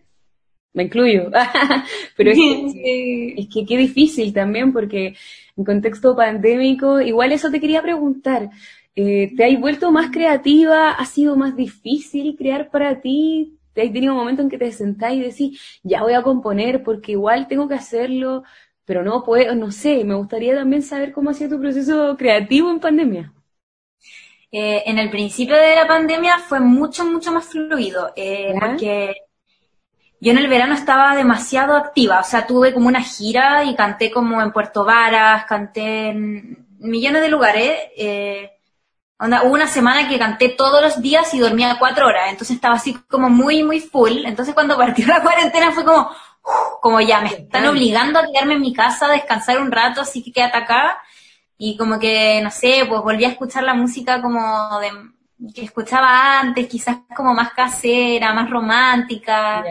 Me 0.74 0.84
incluyo. 0.84 1.32
pero 2.18 2.32
es 2.32 2.38
que, 2.74 3.36
es 3.38 3.48
que 3.48 3.66
qué 3.66 3.78
difícil 3.78 4.34
también, 4.34 4.72
porque 4.74 5.16
en 5.58 5.64
contexto 5.66 6.16
pandémico, 6.16 7.02
igual 7.02 7.32
eso 7.32 7.52
te 7.52 7.60
quería 7.60 7.82
preguntar. 7.82 8.50
Eh, 8.96 9.32
¿Te 9.36 9.46
has 9.46 9.60
vuelto 9.60 9.92
más 9.92 10.12
creativa? 10.12 10.92
¿Ha 10.92 11.06
sido 11.06 11.36
más 11.36 11.56
difícil 11.56 12.36
crear 12.38 12.70
para 12.70 13.02
ti? 13.02 13.58
¿Te 13.74 13.84
has 13.84 13.94
tenido 13.94 14.14
un 14.14 14.20
momento 14.20 14.42
en 14.42 14.50
que 14.50 14.58
te 14.58 14.72
sentás 14.72 15.14
y 15.14 15.22
decís, 15.22 15.80
ya 15.84 16.02
voy 16.04 16.14
a 16.14 16.24
componer 16.24 16.84
porque 16.84 17.14
igual 17.14 17.48
tengo 17.48 17.68
que 17.68 17.76
hacerlo, 17.76 18.44
pero 18.86 19.04
no 19.04 19.24
puedo, 19.24 19.56
no 19.56 19.72
sé, 19.72 20.04
me 20.04 20.16
gustaría 20.16 20.56
también 20.56 20.82
saber 20.82 21.14
cómo 21.14 21.30
ha 21.30 21.34
sido 21.34 21.52
tu 21.52 21.62
proceso 21.62 22.16
creativo 22.18 22.72
en 22.72 22.80
pandemia. 22.80 23.34
Eh, 24.52 24.84
en 24.88 24.98
el 24.98 25.12
principio 25.12 25.56
de 25.56 25.76
la 25.76 25.88
pandemia 25.88 26.40
fue 26.40 26.60
mucho, 26.60 27.06
mucho 27.06 27.32
más 27.32 27.46
fluido, 27.46 28.12
eh, 28.16 28.54
porque 28.60 29.14
yo 30.22 30.32
en 30.32 30.38
el 30.38 30.48
verano 30.48 30.74
estaba 30.76 31.16
demasiado 31.16 31.76
activa, 31.78 32.20
o 32.20 32.24
sea, 32.24 32.46
tuve 32.46 32.74
como 32.74 32.88
una 32.88 33.02
gira 33.02 33.64
y 33.64 33.76
canté 33.76 34.12
como 34.12 34.42
en 34.42 34.52
Puerto 34.52 34.84
Varas, 34.84 35.46
canté 35.46 36.10
en 36.10 36.68
millones 36.80 37.22
de 37.22 37.30
lugares. 37.30 37.80
Eh, 37.98 38.52
hubo 39.20 39.54
una 39.54 39.68
semana 39.68 40.08
que 40.10 40.20
canté 40.20 40.50
todos 40.50 40.82
los 40.82 41.02
días 41.02 41.34
y 41.34 41.40
dormía 41.40 41.78
cuatro 41.80 42.08
horas, 42.08 42.30
entonces 42.30 42.56
estaba 42.56 42.76
así 42.76 42.94
como 43.10 43.30
muy, 43.30 43.64
muy 43.64 43.80
full. 43.80 44.26
Entonces 44.26 44.54
cuando 44.54 44.78
partió 44.78 45.08
la 45.08 45.22
cuarentena 45.24 45.72
fue 45.72 45.86
como, 45.86 46.10
como 46.82 47.02
ya, 47.02 47.22
me 47.22 47.30
están 47.30 47.68
obligando 47.68 48.20
a 48.20 48.26
quedarme 48.26 48.56
en 48.56 48.62
mi 48.62 48.74
casa, 48.74 49.08
a 49.08 49.14
descansar 49.14 49.60
un 49.60 49.72
rato, 49.72 50.02
así 50.02 50.24
que 50.24 50.34
quédate 50.34 50.58
acá. 50.58 51.02
Y 51.58 51.78
como 51.78 52.00
que, 52.00 52.42
no 52.42 52.52
sé, 52.52 52.86
pues 52.88 53.02
volví 53.02 53.26
a 53.26 53.30
escuchar 53.30 53.64
la 53.64 53.74
música 53.74 54.22
como 54.22 54.80
de, 54.80 54.92
que 55.54 55.64
escuchaba 55.64 56.40
antes, 56.40 56.68
quizás 56.68 56.98
como 57.16 57.34
más 57.34 57.52
casera, 57.54 58.34
más 58.34 58.50
romántica, 58.50 59.64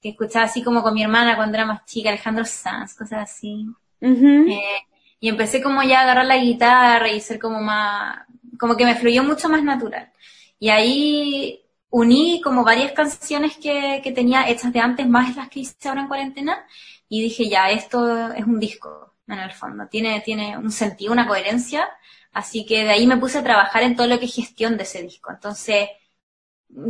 que 0.00 0.10
escuchaba 0.10 0.46
así 0.46 0.62
como 0.62 0.82
con 0.82 0.94
mi 0.94 1.02
hermana 1.02 1.36
cuando 1.36 1.56
era 1.56 1.66
más 1.66 1.84
chica, 1.84 2.08
Alejandro 2.08 2.44
Sanz, 2.44 2.94
cosas 2.94 3.30
así. 3.30 3.66
Eh, 4.00 4.80
y 5.20 5.28
empecé 5.28 5.62
como 5.62 5.82
ya 5.82 6.00
a 6.00 6.02
agarrar 6.02 6.26
la 6.26 6.38
guitarra 6.38 7.08
y 7.08 7.20
ser 7.20 7.38
como 7.38 7.60
más, 7.60 8.26
como 8.58 8.76
que 8.76 8.84
me 8.84 8.94
fluyó 8.94 9.22
mucho 9.22 9.48
más 9.48 9.62
natural. 9.62 10.10
Y 10.58 10.70
ahí 10.70 11.62
uní 11.90 12.40
como 12.42 12.64
varias 12.64 12.92
canciones 12.92 13.56
que, 13.56 14.00
que 14.02 14.12
tenía 14.12 14.48
hechas 14.48 14.72
de 14.72 14.80
antes, 14.80 15.08
más 15.08 15.36
las 15.36 15.48
que 15.48 15.60
hice 15.60 15.88
ahora 15.88 16.02
en 16.02 16.08
cuarentena, 16.08 16.64
y 17.08 17.22
dije, 17.22 17.48
ya, 17.48 17.70
esto 17.70 18.32
es 18.32 18.44
un 18.44 18.60
disco, 18.60 19.10
en 19.26 19.38
el 19.40 19.52
fondo. 19.52 19.86
Tiene, 19.88 20.20
tiene 20.20 20.56
un 20.58 20.70
sentido, 20.70 21.12
una 21.12 21.26
coherencia. 21.26 21.88
Así 22.32 22.64
que 22.64 22.84
de 22.84 22.90
ahí 22.90 23.06
me 23.06 23.16
puse 23.16 23.38
a 23.38 23.42
trabajar 23.42 23.82
en 23.82 23.96
todo 23.96 24.06
lo 24.06 24.18
que 24.18 24.26
es 24.26 24.34
gestión 24.34 24.76
de 24.76 24.84
ese 24.84 25.02
disco. 25.02 25.30
Entonces, 25.32 25.88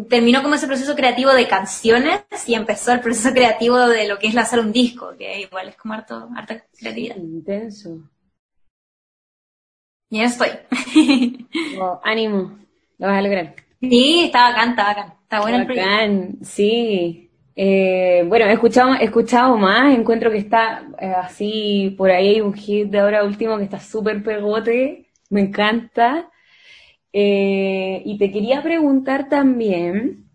terminó 0.08 0.42
como 0.42 0.54
ese 0.54 0.66
proceso 0.66 0.94
creativo 0.94 1.32
de 1.32 1.48
canciones 1.48 2.22
y 2.46 2.54
empezó 2.54 2.92
el 2.92 3.00
proceso 3.00 3.32
creativo 3.32 3.78
de 3.78 4.06
lo 4.08 4.18
que 4.18 4.28
es 4.28 4.34
lanzar 4.34 4.60
un 4.60 4.72
disco, 4.72 5.14
que 5.16 5.40
igual 5.40 5.68
es 5.68 5.76
como 5.76 5.94
harto, 5.94 6.28
harta 6.36 6.64
creatividad. 6.78 7.16
Intenso. 7.16 8.10
Ya 10.10 10.24
estoy. 10.24 10.48
ánimo, 12.02 12.58
lo 12.98 13.06
vas 13.06 13.18
a 13.18 13.22
lograr. 13.22 13.54
Sí, 13.80 14.24
está 14.24 14.50
bacán, 14.50 14.70
está 14.70 14.84
bacán. 14.84 15.14
Está 15.22 15.40
bueno 15.40 15.58
el 15.58 15.66
proyecto. 15.66 16.44
Sí. 16.44 17.30
Eh, 17.54 18.24
bueno, 18.26 18.46
he 18.46 18.52
escuchado, 18.52 18.94
he 18.94 19.04
escuchado 19.04 19.56
más, 19.56 19.94
encuentro 19.94 20.30
que 20.30 20.38
está 20.38 20.82
eh, 20.98 21.12
así, 21.16 21.94
por 21.96 22.10
ahí 22.10 22.28
hay 22.28 22.40
un 22.40 22.54
hit 22.54 22.88
de 22.88 23.00
ahora 23.00 23.24
último 23.24 23.58
que 23.58 23.64
está 23.64 23.78
súper 23.78 24.22
pegote, 24.22 25.10
me 25.28 25.42
encanta. 25.42 26.30
Eh, 27.12 28.02
y 28.04 28.18
te 28.18 28.30
quería 28.30 28.62
preguntar 28.62 29.28
también, 29.28 30.28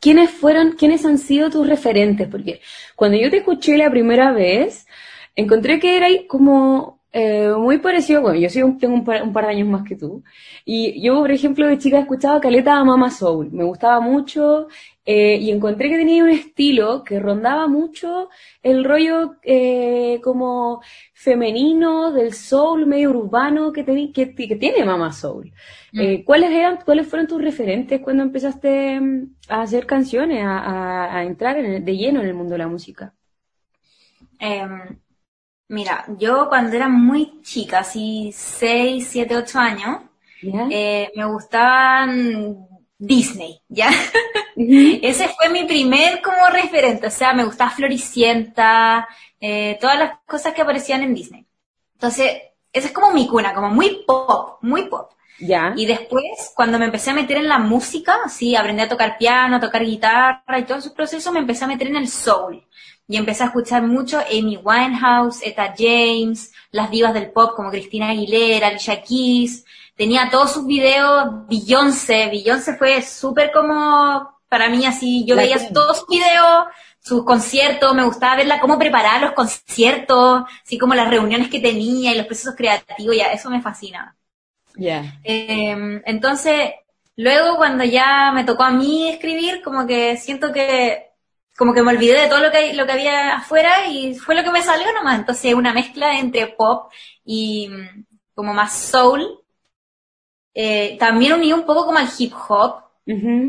¿quiénes 0.00 0.30
fueron, 0.30 0.72
quiénes 0.72 1.04
han 1.04 1.18
sido 1.18 1.50
tus 1.50 1.68
referentes? 1.68 2.28
Porque 2.28 2.60
cuando 2.94 3.18
yo 3.18 3.30
te 3.30 3.38
escuché 3.38 3.76
la 3.76 3.90
primera 3.90 4.32
vez, 4.32 4.86
encontré 5.34 5.80
que 5.80 5.96
era 5.96 6.06
como 6.28 6.95
eh, 7.18 7.54
muy 7.56 7.78
parecido, 7.78 8.20
bueno, 8.20 8.38
yo 8.38 8.50
soy 8.50 8.76
tengo 8.76 8.92
un 8.92 9.02
par, 9.02 9.44
de 9.46 9.50
años 9.50 9.66
más 9.66 9.84
que 9.84 9.96
tú, 9.96 10.22
y 10.66 11.00
yo, 11.00 11.20
por 11.20 11.30
ejemplo, 11.30 11.66
de 11.66 11.78
chica 11.78 11.98
escuchaba 11.98 12.42
Caleta 12.42 12.76
a 12.76 12.84
Mama 12.84 13.10
Soul, 13.10 13.50
me 13.52 13.64
gustaba 13.64 14.00
mucho, 14.00 14.68
eh, 15.06 15.38
y 15.40 15.50
encontré 15.50 15.88
que 15.88 15.96
tenía 15.96 16.22
un 16.22 16.28
estilo 16.28 17.02
que 17.02 17.18
rondaba 17.18 17.68
mucho 17.68 18.28
el 18.62 18.84
rollo 18.84 19.36
eh, 19.42 20.20
como 20.22 20.82
femenino 21.14 22.12
del 22.12 22.34
soul 22.34 22.84
medio 22.84 23.08
urbano 23.08 23.72
que, 23.72 23.82
que, 24.12 24.34
que 24.34 24.56
tiene 24.56 24.84
Mama 24.84 25.10
Soul. 25.10 25.54
Mm. 25.94 26.22
¿cuáles, 26.24 26.50
eran, 26.50 26.80
¿Cuáles 26.84 27.06
fueron 27.06 27.26
tus 27.26 27.40
referentes 27.40 27.98
cuando 28.02 28.24
empezaste 28.24 29.00
mm, 29.00 29.36
a 29.48 29.62
hacer 29.62 29.86
canciones, 29.86 30.42
a, 30.44 31.24
entrar 31.24 31.56
de 31.56 31.96
lleno 31.96 32.20
en 32.20 32.26
el 32.26 32.34
mundo 32.34 32.52
de 32.52 32.58
la 32.58 32.68
música? 32.68 33.14
Em, 34.38 34.98
Mira, 35.68 36.04
yo 36.18 36.48
cuando 36.48 36.76
era 36.76 36.88
muy 36.88 37.42
chica, 37.42 37.80
así 37.80 38.30
6, 38.32 39.06
7, 39.10 39.36
8 39.36 39.58
años, 39.58 40.00
eh, 40.70 41.10
me 41.16 41.24
gustaban 41.24 42.68
Disney, 42.96 43.60
¿ya? 43.68 43.90
Ese 44.56 45.28
fue 45.28 45.48
mi 45.48 45.64
primer 45.64 46.22
como 46.22 46.48
referente, 46.50 47.08
o 47.08 47.10
sea, 47.10 47.32
me 47.32 47.44
gustaba 47.44 47.70
Floricienta, 47.70 49.08
eh, 49.40 49.76
todas 49.80 49.98
las 49.98 50.18
cosas 50.24 50.54
que 50.54 50.62
aparecían 50.62 51.02
en 51.02 51.14
Disney. 51.14 51.44
Entonces, 51.94 52.42
esa 52.72 52.86
es 52.86 52.92
como 52.92 53.10
mi 53.10 53.26
cuna, 53.26 53.52
como 53.52 53.68
muy 53.70 54.04
pop, 54.06 54.58
muy 54.62 54.82
pop. 54.82 55.10
Ya. 55.40 55.74
Y 55.76 55.84
después, 55.84 56.52
cuando 56.54 56.78
me 56.78 56.86
empecé 56.86 57.10
a 57.10 57.14
meter 57.14 57.38
en 57.38 57.48
la 57.48 57.58
música, 57.58 58.18
así, 58.24 58.54
aprendí 58.54 58.82
a 58.82 58.88
tocar 58.88 59.18
piano, 59.18 59.56
a 59.56 59.60
tocar 59.60 59.84
guitarra 59.84 60.58
y 60.58 60.64
todo 60.64 60.78
ese 60.78 60.90
proceso, 60.90 61.32
me 61.32 61.40
empecé 61.40 61.64
a 61.64 61.68
meter 61.68 61.88
en 61.88 61.96
el 61.96 62.08
soul 62.08 62.64
y 63.08 63.16
empecé 63.16 63.44
a 63.44 63.46
escuchar 63.46 63.82
mucho 63.82 64.18
Amy 64.18 64.56
Winehouse, 64.56 65.42
Etta 65.42 65.74
James, 65.76 66.52
las 66.70 66.90
divas 66.90 67.14
del 67.14 67.30
pop 67.30 67.52
como 67.54 67.70
Cristina 67.70 68.10
Aguilera, 68.10 68.68
Alicia 68.68 69.02
Keys, 69.02 69.64
tenía 69.96 70.28
todos 70.30 70.52
sus 70.52 70.66
videos, 70.66 71.46
Beyoncé, 71.48 72.26
Beyoncé 72.26 72.76
fue 72.76 73.02
súper 73.02 73.52
como, 73.52 74.40
para 74.48 74.68
mí 74.68 74.84
así, 74.86 75.24
yo 75.24 75.36
veía 75.36 75.56
todos 75.72 75.98
sus 75.98 76.08
videos, 76.08 76.66
sus 77.00 77.24
conciertos, 77.24 77.94
me 77.94 78.04
gustaba 78.04 78.36
verla 78.36 78.60
cómo 78.60 78.78
preparaba 78.78 79.20
los 79.20 79.32
conciertos, 79.32 80.42
así 80.64 80.76
como 80.76 80.94
las 80.94 81.08
reuniones 81.08 81.48
que 81.48 81.60
tenía 81.60 82.12
y 82.12 82.16
los 82.16 82.26
procesos 82.26 82.56
creativos, 82.56 83.16
ya, 83.16 83.26
eso 83.26 83.48
me 83.48 83.62
fascina. 83.62 84.16
Ya. 84.76 85.18
Em, 85.22 86.02
entonces, 86.04 86.72
luego 87.14 87.56
cuando 87.56 87.84
ya 87.84 88.32
me 88.32 88.44
tocó 88.44 88.64
a 88.64 88.70
mí 88.70 89.08
escribir, 89.08 89.62
como 89.62 89.86
que 89.86 90.16
siento 90.16 90.52
que 90.52 91.05
como 91.56 91.74
que 91.74 91.82
me 91.82 91.92
olvidé 91.92 92.20
de 92.20 92.28
todo 92.28 92.40
lo 92.40 92.50
que, 92.50 92.74
lo 92.74 92.86
que 92.86 92.92
había 92.92 93.36
afuera 93.36 93.88
y 93.88 94.14
fue 94.14 94.34
lo 94.34 94.44
que 94.44 94.50
me 94.50 94.62
salió 94.62 94.92
nomás. 94.92 95.18
Entonces, 95.18 95.54
una 95.54 95.72
mezcla 95.72 96.18
entre 96.18 96.48
pop 96.48 96.92
y 97.24 97.68
mm, 97.68 98.04
como 98.34 98.54
más 98.54 98.74
soul. 98.76 99.40
Eh, 100.54 100.96
también 100.98 101.34
uní 101.34 101.52
un 101.52 101.64
poco 101.64 101.84
como 101.86 101.98
al 101.98 102.08
hip 102.18 102.32
hop. 102.48 102.82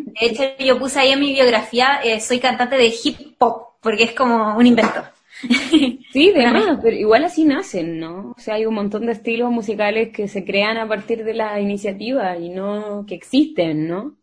De 0.05 0.25
hecho, 0.25 0.43
yo 0.59 0.79
puse 0.79 0.99
ahí 0.99 1.11
en 1.11 1.19
mi 1.19 1.33
biografía, 1.33 1.99
eh, 2.03 2.19
soy 2.19 2.39
cantante 2.39 2.77
de 2.77 2.93
hip 3.03 3.35
hop, 3.39 3.79
porque 3.81 4.03
es 4.03 4.13
como 4.13 4.57
un 4.57 4.65
invento. 4.65 5.03
Sí, 6.11 6.31
de 6.31 6.45
verdad, 6.45 6.79
pero 6.81 6.95
igual 6.95 7.25
así 7.25 7.45
nacen, 7.45 7.99
¿no? 7.99 8.31
O 8.35 8.39
sea, 8.39 8.55
hay 8.55 8.65
un 8.65 8.73
montón 8.73 9.05
de 9.05 9.11
estilos 9.11 9.51
musicales 9.51 10.09
que 10.11 10.27
se 10.27 10.43
crean 10.43 10.77
a 10.77 10.87
partir 10.87 11.23
de 11.23 11.35
la 11.35 11.59
iniciativa 11.59 12.37
y 12.37 12.49
no 12.49 13.05
que 13.05 13.13
existen, 13.15 13.87
¿no? 13.87 14.17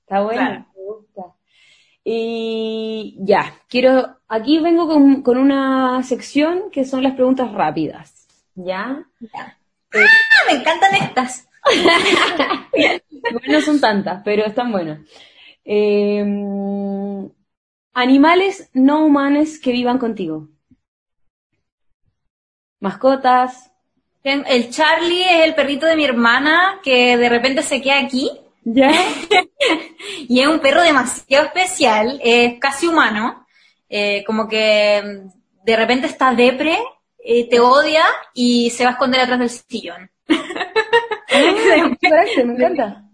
Está 0.00 0.20
bueno, 0.22 0.66
me 0.76 0.82
gusta. 0.82 1.37
Y 2.10 3.16
ya, 3.18 3.52
quiero, 3.68 4.16
aquí 4.28 4.60
vengo 4.60 4.88
con, 4.88 5.36
una 5.36 6.02
sección 6.02 6.70
que 6.72 6.86
son 6.86 7.02
las 7.02 7.12
preguntas 7.12 7.52
rápidas. 7.52 8.26
¿Ya? 8.54 9.04
¡Ah! 9.34 9.56
Me 10.46 10.54
encantan 10.54 10.94
estas. 10.94 11.50
no 13.48 13.60
son 13.60 13.78
tantas, 13.78 14.22
pero 14.24 14.46
están 14.46 14.72
buenas. 14.72 15.00
Em, 15.66 17.28
animales 17.92 18.70
no 18.72 19.04
humanos 19.04 19.58
que 19.58 19.72
vivan 19.72 19.98
contigo. 19.98 20.48
Mascotas. 22.80 23.70
El 24.22 24.70
Charlie 24.70 25.24
es 25.24 25.44
el 25.44 25.54
perrito 25.54 25.84
de 25.84 25.96
mi 25.96 26.06
hermana 26.06 26.80
que 26.82 27.18
de 27.18 27.28
repente 27.28 27.62
se 27.62 27.82
queda 27.82 28.00
aquí 28.00 28.30
¿Ya? 28.70 28.90
y 30.28 30.40
es 30.40 30.46
un 30.46 30.60
perro 30.60 30.82
demasiado 30.82 31.46
especial, 31.46 32.20
es 32.22 32.58
casi 32.60 32.86
humano, 32.86 33.46
eh, 33.88 34.22
como 34.26 34.46
que 34.46 35.02
mm, 35.02 35.64
de 35.64 35.76
repente 35.76 36.06
está 36.06 36.34
depre, 36.34 36.76
eh, 37.18 37.48
te 37.48 37.60
odia 37.60 38.04
y 38.34 38.68
se 38.68 38.84
va 38.84 38.90
a 38.90 38.92
esconder 38.92 39.22
atrás 39.22 39.38
del 39.38 39.50
sillón. 39.50 40.10
Ah, 40.28 40.36
me 42.44 42.52
encanta. 42.54 43.04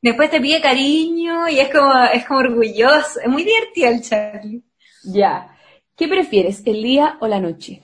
Después 0.00 0.30
te 0.30 0.40
pide 0.40 0.60
cariño 0.60 1.48
y 1.48 1.58
es 1.58 1.70
como, 1.70 1.92
es 2.04 2.24
como 2.24 2.40
orgulloso. 2.40 3.20
Es 3.20 3.28
muy 3.28 3.42
divertido 3.42 3.88
el 3.88 4.02
Charlie. 4.02 4.62
Ya. 5.04 5.56
¿Qué 5.96 6.06
prefieres, 6.06 6.62
el 6.66 6.82
día 6.82 7.18
o 7.20 7.26
la 7.26 7.40
noche? 7.40 7.82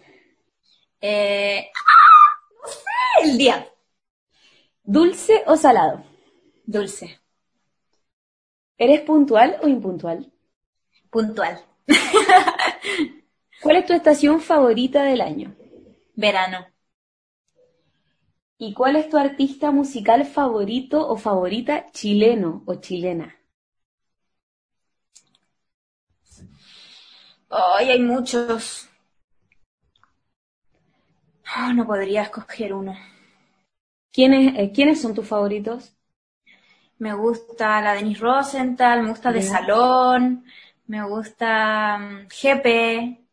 Eh, 1.01 1.71
no 2.63 2.69
sé, 2.69 3.29
el 3.29 3.37
día. 3.37 3.69
¿Dulce 4.85 5.43
o 5.47 5.57
salado? 5.57 6.05
Dulce. 6.67 7.19
¿Eres 8.85 9.03
puntual 9.03 9.59
o 9.63 9.69
impuntual? 9.69 10.19
Puntual. 11.11 11.59
¿Cuál 13.61 13.77
es 13.77 13.85
tu 13.87 13.93
estación 13.93 14.41
favorita 14.41 15.03
del 15.03 15.21
año? 15.21 15.55
Verano. 16.15 16.67
¿Y 18.59 18.75
cuál 18.75 18.97
es 18.97 19.09
tu 19.09 19.17
artista 19.17 19.71
musical 19.71 20.27
favorito 20.27 21.09
o 21.09 21.17
favorita 21.17 21.87
chileno 21.93 22.65
o 22.67 22.75
chilena? 22.75 23.35
Ay, 27.51 27.91
hay 27.91 28.01
muchos. 28.01 28.89
Oh, 31.57 31.73
no 31.73 31.87
podría 31.87 32.23
escoger 32.23 32.75
uno. 32.75 32.95
¿Quiénes, 34.13 34.55
eh, 34.59 34.73
¿Quiénes 34.75 35.01
son 35.01 35.15
tus 35.15 35.29
favoritos? 35.29 35.96
Me 36.99 37.13
gusta 37.15 37.81
la 37.81 37.95
Denise 37.95 38.21
Rosenthal, 38.21 39.03
me 39.03 39.11
gusta 39.11 39.33
De 39.33 39.43
Salón, 39.43 40.45
me 40.87 41.03
gusta 41.07 41.99
mm, 41.99 42.29
GP, 42.29 43.27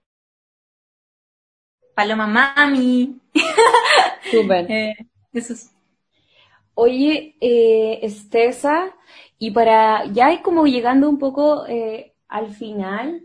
Paloma 1.96 2.28
Mami. 2.28 3.20
Súper. 4.32 4.72
Eh, 4.72 4.96
Oye, 6.76 7.36
eh, 7.40 8.00
Estesa, 8.02 8.96
y 9.38 9.52
para 9.52 10.06
ya 10.06 10.42
como 10.42 10.66
llegando 10.66 11.08
un 11.08 11.20
poco 11.20 11.68
eh, 11.68 12.16
al 12.28 12.50
final, 12.52 13.24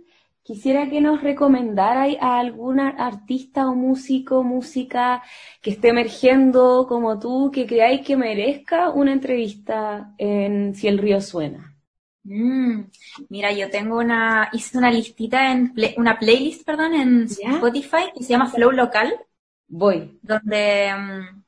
quisiera 0.48 0.88
que 0.88 1.02
nos 1.02 1.20
recomendara 1.20 2.06
a 2.22 2.38
alguna 2.38 2.88
artista 2.88 3.68
o 3.68 3.74
músico, 3.74 4.42
música 4.42 5.22
que 5.60 5.72
esté 5.72 5.88
emergiendo 5.90 6.86
como 6.88 7.18
tú, 7.18 7.50
que 7.52 7.66
creáis 7.66 8.00
que 8.00 8.16
merezca 8.16 8.88
una 8.88 9.12
entrevista 9.12 10.14
en 10.16 10.74
Si 10.74 10.88
el 10.88 10.96
río 10.96 11.20
suena. 11.20 11.76
Mm, 12.24 12.84
mira, 13.28 13.52
yo 13.52 13.68
tengo 13.68 13.98
una, 13.98 14.48
hice 14.54 14.78
una 14.78 14.90
listita 14.90 15.52
en, 15.52 15.74
una 15.98 16.18
playlist, 16.18 16.64
perdón, 16.64 16.94
en 16.94 17.24
Spotify 17.24 18.10
que 18.16 18.24
se 18.24 18.30
llama 18.30 18.48
Flow 18.48 18.70
Local. 18.72 19.20
Voy. 19.66 20.18
Donde 20.22 20.94
mm, 20.96 21.42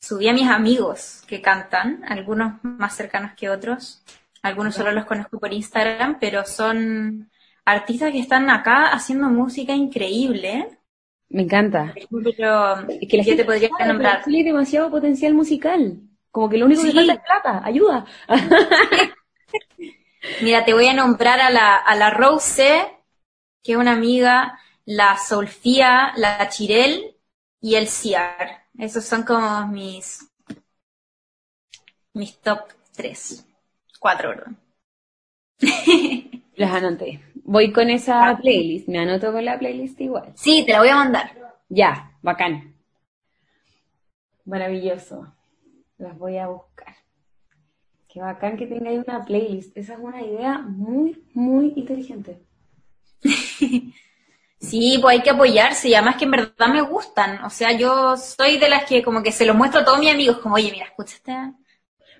subí 0.00 0.26
a 0.28 0.32
mis 0.32 0.48
amigos 0.48 1.22
que 1.26 1.42
cantan, 1.42 2.02
algunos 2.08 2.64
más 2.64 2.96
cercanos 2.96 3.32
que 3.36 3.50
otros. 3.50 4.02
Algunos 4.40 4.74
solo 4.74 4.92
los 4.92 5.04
conozco 5.04 5.38
por 5.38 5.52
Instagram, 5.52 6.18
pero 6.18 6.46
son 6.46 7.30
artistas 7.66 8.12
que 8.12 8.20
están 8.20 8.48
acá 8.48 8.86
haciendo 8.92 9.28
música 9.28 9.74
increíble. 9.74 10.78
Me 11.28 11.42
encanta. 11.42 11.92
Pero 12.10 12.88
es 12.88 13.08
que 13.08 13.16
la 13.18 13.24
gente 13.24 13.42
te 13.42 13.44
podría 13.44 13.68
nombrar. 13.86 14.24
Tiene 14.24 14.44
demasiado 14.44 14.90
potencial 14.90 15.34
musical. 15.34 16.00
Como 16.30 16.48
que 16.48 16.56
lo 16.56 16.66
único 16.66 16.82
que 16.82 16.92
falta 16.92 17.12
es 17.12 17.20
plata. 17.20 17.60
Ayuda. 17.64 18.06
Mira, 20.42 20.64
te 20.64 20.72
voy 20.72 20.86
a 20.86 20.94
nombrar 20.94 21.40
a 21.40 21.50
la, 21.50 21.76
a 21.76 21.94
la 21.96 22.10
Rose, 22.10 22.86
que 23.62 23.72
es 23.72 23.78
una 23.78 23.92
amiga, 23.92 24.58
la 24.84 25.16
Solfía, 25.16 26.12
la 26.16 26.48
Chirel 26.48 27.16
y 27.60 27.74
el 27.74 27.88
Ciar. 27.88 28.64
Esos 28.78 29.04
son 29.04 29.24
como 29.24 29.66
mis, 29.68 30.20
mis 32.14 32.38
top 32.38 32.68
tres. 32.94 33.44
Cuatro, 33.98 34.30
perdón. 34.30 34.58
Las 36.56 36.74
anoté. 36.74 37.20
Voy 37.48 37.72
con 37.72 37.90
esa 37.90 38.28
ah. 38.28 38.36
playlist. 38.36 38.88
Me 38.88 38.98
anoto 38.98 39.32
con 39.32 39.44
la 39.44 39.56
playlist 39.56 40.00
igual. 40.00 40.32
Sí, 40.34 40.64
te 40.66 40.72
la 40.72 40.80
voy 40.80 40.88
a 40.88 40.96
mandar. 40.96 41.30
Ya, 41.68 42.10
bacán. 42.20 42.74
Maravilloso. 44.44 45.32
Las 45.98 46.18
voy 46.18 46.38
a 46.38 46.48
buscar. 46.48 46.96
Qué 48.08 48.20
bacán 48.20 48.56
que 48.56 48.66
tengáis 48.66 49.00
una 49.06 49.24
playlist. 49.24 49.76
Esa 49.76 49.94
es 49.94 49.98
una 50.00 50.22
idea 50.22 50.58
muy, 50.58 51.24
muy 51.34 51.72
inteligente. 51.76 52.42
Sí, 54.58 54.98
pues 55.02 55.18
hay 55.18 55.22
que 55.22 55.30
apoyarse 55.30 55.90
y 55.90 55.94
además 55.94 56.16
que 56.16 56.24
en 56.24 56.30
verdad 56.30 56.68
me 56.72 56.80
gustan. 56.80 57.44
O 57.44 57.50
sea, 57.50 57.72
yo 57.72 58.16
soy 58.16 58.56
de 58.56 58.70
las 58.70 58.84
que 58.84 59.02
como 59.02 59.22
que 59.22 59.30
se 59.30 59.44
lo 59.44 59.52
muestro 59.52 59.82
a 59.82 59.84
todos 59.84 59.98
mis 59.98 60.10
amigos, 60.10 60.38
como, 60.38 60.54
oye, 60.54 60.72
mira, 60.72 60.86
escucha 60.86 61.14
esta. 61.14 61.52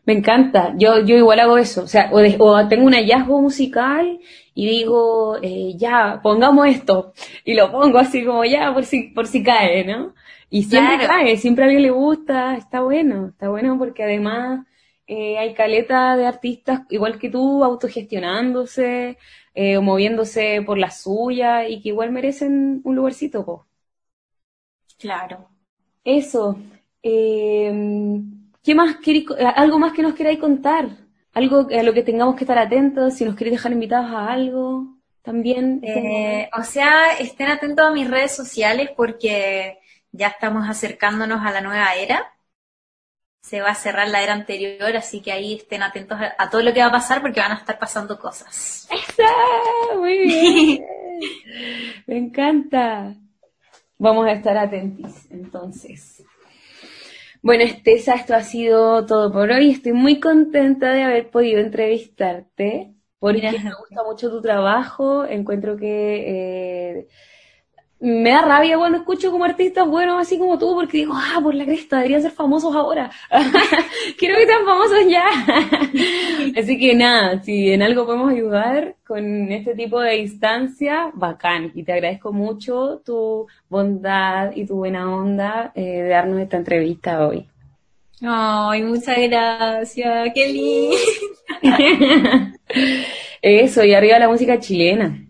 Me 0.06 0.12
encanta, 0.12 0.72
yo, 0.78 1.00
yo 1.04 1.16
igual 1.16 1.40
hago 1.40 1.58
eso. 1.58 1.82
O 1.82 1.86
sea, 1.88 2.10
o, 2.12 2.68
tengo 2.68 2.86
un 2.86 2.94
hallazgo 2.94 3.40
musical 3.42 4.20
y 4.54 4.66
digo, 4.66 5.36
eh, 5.42 5.74
ya, 5.76 6.20
pongamos 6.22 6.68
esto. 6.68 7.12
Y 7.44 7.54
lo 7.54 7.72
pongo 7.72 7.98
así 7.98 8.24
como 8.24 8.44
ya, 8.44 8.72
por 8.72 8.84
si, 8.84 9.08
por 9.10 9.26
si 9.26 9.42
cae, 9.42 9.84
¿no? 9.84 10.14
Y 10.48 10.62
siempre 10.64 11.06
cae, 11.06 11.36
siempre 11.36 11.64
a 11.64 11.66
alguien 11.66 11.82
le 11.82 11.90
gusta, 11.90 12.56
está 12.56 12.80
bueno, 12.82 13.28
está 13.28 13.48
bueno 13.48 13.76
porque 13.78 14.04
además 14.04 14.64
eh, 15.08 15.38
hay 15.38 15.54
caleta 15.54 16.16
de 16.16 16.26
artistas, 16.26 16.82
igual 16.90 17.18
que 17.18 17.28
tú, 17.30 17.64
autogestionándose, 17.64 19.18
eh, 19.54 19.78
moviéndose 19.80 20.62
por 20.64 20.78
la 20.78 20.90
suya 20.90 21.68
y 21.68 21.80
que 21.82 21.88
igual 21.90 22.12
merecen 22.12 22.80
un 22.84 22.94
lugarcito. 22.96 23.44
Po. 23.44 23.66
Claro. 24.98 25.48
Eso. 26.04 26.56
Eh, 27.02 27.72
¿Qué 28.66 28.74
más 28.74 28.96
queréis, 28.96 29.26
algo 29.54 29.78
más 29.78 29.92
que 29.92 30.02
nos 30.02 30.14
queráis 30.14 30.40
contar? 30.40 30.88
Algo 31.32 31.68
a 31.70 31.82
lo 31.84 31.94
que 31.94 32.02
tengamos 32.02 32.34
que 32.34 32.42
estar 32.42 32.58
atentos, 32.58 33.14
si 33.14 33.24
nos 33.24 33.36
queréis 33.36 33.58
dejar 33.58 33.70
invitados 33.70 34.10
a 34.10 34.32
algo 34.32 34.88
también. 35.22 35.80
o 36.52 36.62
sea, 36.64 37.12
estén 37.20 37.46
atentos 37.46 37.86
a 37.86 37.92
mis 37.92 38.10
redes 38.10 38.34
sociales 38.34 38.90
porque 38.96 39.78
ya 40.10 40.26
estamos 40.26 40.68
acercándonos 40.68 41.46
a 41.46 41.52
la 41.52 41.60
nueva 41.60 41.94
era 41.94 42.32
se 43.40 43.60
va 43.60 43.68
a 43.68 43.74
cerrar 43.76 44.08
la 44.08 44.24
era 44.24 44.32
anterior, 44.32 44.96
así 44.96 45.22
que 45.22 45.30
ahí 45.30 45.54
estén 45.54 45.84
atentos 45.84 46.18
a, 46.36 46.50
todo 46.50 46.62
lo 46.62 46.74
que 46.74 46.80
va 46.80 46.86
a 46.86 46.98
pasar 46.98 47.20
porque 47.20 47.38
van 47.38 47.52
a 47.52 47.58
estar 47.58 47.78
pasando 47.78 48.18
cosas. 48.18 48.88
¡Eso! 48.90 50.00
Muy 50.00 50.18
bien. 50.26 50.84
Me 52.08 52.18
encanta. 52.18 53.14
Vamos 53.98 54.26
a 54.26 54.32
estar 54.32 54.58
atentos 54.58 55.12
entonces. 55.30 56.24
Bueno, 57.46 57.62
Estesa, 57.64 58.14
esto 58.16 58.34
ha 58.34 58.42
sido 58.42 59.06
todo 59.06 59.32
por 59.32 59.50
hoy. 59.50 59.70
Estoy 59.70 59.92
muy 59.92 60.18
contenta 60.20 60.92
de 60.92 61.02
haber 61.04 61.30
podido 61.30 61.60
entrevistarte 61.60 62.94
porque 63.20 63.58
me 63.60 63.70
gusta 63.78 64.02
mucho 64.04 64.30
tu 64.30 64.42
trabajo. 64.42 65.24
Encuentro 65.24 65.76
que 65.76 66.98
eh, 67.00 67.08
me 67.98 68.30
da 68.30 68.42
rabia 68.42 68.76
cuando 68.76 68.98
escucho 68.98 69.30
como 69.30 69.44
artistas 69.44 69.88
buenos 69.88 70.20
así 70.20 70.38
como 70.38 70.58
tú, 70.58 70.74
porque 70.74 70.98
digo, 70.98 71.14
ah, 71.14 71.40
por 71.42 71.54
la 71.54 71.64
cresta, 71.64 71.96
deberían 71.96 72.22
ser 72.22 72.30
famosos 72.30 72.74
ahora. 72.74 73.10
Quiero 74.18 74.36
que 74.36 74.46
sean 74.46 74.64
famosos 74.64 74.98
ya. 75.08 75.24
así 76.60 76.78
que 76.78 76.94
nada, 76.94 77.42
si 77.42 77.72
en 77.72 77.82
algo 77.82 78.04
podemos 78.04 78.32
ayudar 78.32 78.96
con 79.06 79.50
este 79.50 79.74
tipo 79.74 80.00
de 80.00 80.18
instancia, 80.18 81.10
bacán. 81.14 81.72
Y 81.74 81.84
te 81.84 81.92
agradezco 81.94 82.32
mucho 82.32 83.00
tu 83.04 83.46
bondad 83.68 84.52
y 84.54 84.66
tu 84.66 84.76
buena 84.76 85.14
onda 85.14 85.72
eh, 85.74 86.02
de 86.02 86.08
darnos 86.08 86.40
esta 86.40 86.58
entrevista 86.58 87.26
hoy. 87.26 87.48
Ay, 88.22 88.82
muchas 88.82 89.16
gracias, 89.28 90.30
qué 90.34 90.48
lindo. 90.48 90.96
Eso, 93.42 93.84
y 93.84 93.94
arriba 93.94 94.18
la 94.18 94.28
música 94.28 94.58
chilena. 94.58 95.22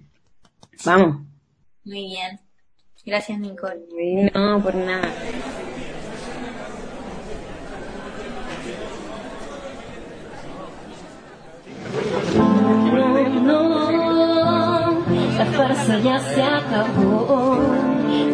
Vamos. 0.85 1.23
Muy 1.85 2.07
bien. 2.07 2.46
Gracias, 3.07 3.39
Nicole. 3.39 3.87
No, 4.35 4.61
por 4.61 4.75
nada. 4.75 5.13
No, 13.45 14.91
la 15.39 15.47
farsa 15.47 15.99
ya 16.01 16.19
se 16.19 16.43
acabó. 16.43 17.59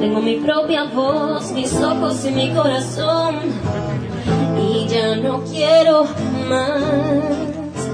Tengo 0.01 0.23
mi 0.23 0.37
propia 0.37 0.85
voz, 0.85 1.53
mis 1.53 1.75
ojos 1.75 2.25
y 2.25 2.31
mi 2.31 2.55
corazón. 2.55 3.37
Y 4.59 4.87
ya 4.89 5.17
no 5.17 5.45
quiero 5.45 6.07
más 6.49 7.85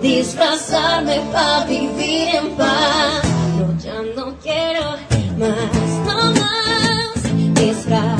disfrazarme 0.00 1.20
para 1.30 1.66
vivir 1.66 2.28
en 2.34 2.56
paz. 2.56 3.22
No, 3.58 3.78
ya 3.78 4.00
no 4.16 4.34
quiero 4.38 4.96
más 5.36 5.77
no 7.88 8.17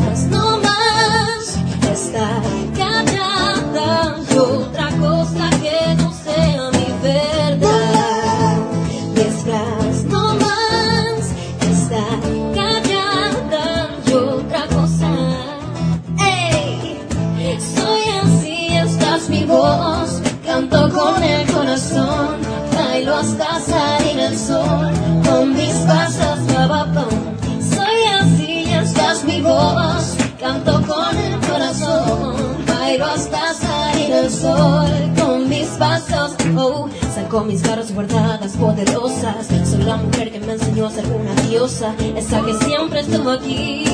saco 37.38 37.44
mis 37.44 37.62
garras 37.62 37.92
guardadas, 37.92 38.56
poderosas, 38.56 39.46
soy 39.64 39.82
la 39.82 39.96
mujer 39.96 40.32
que 40.32 40.40
me 40.40 40.52
enseñó 40.52 40.86
a 40.86 40.90
ser 40.90 41.04
una 41.06 41.34
diosa, 41.42 41.94
esa 42.16 42.42
que 42.44 42.54
siempre 42.64 43.00
estuvo 43.00 43.30
aquí, 43.30 43.84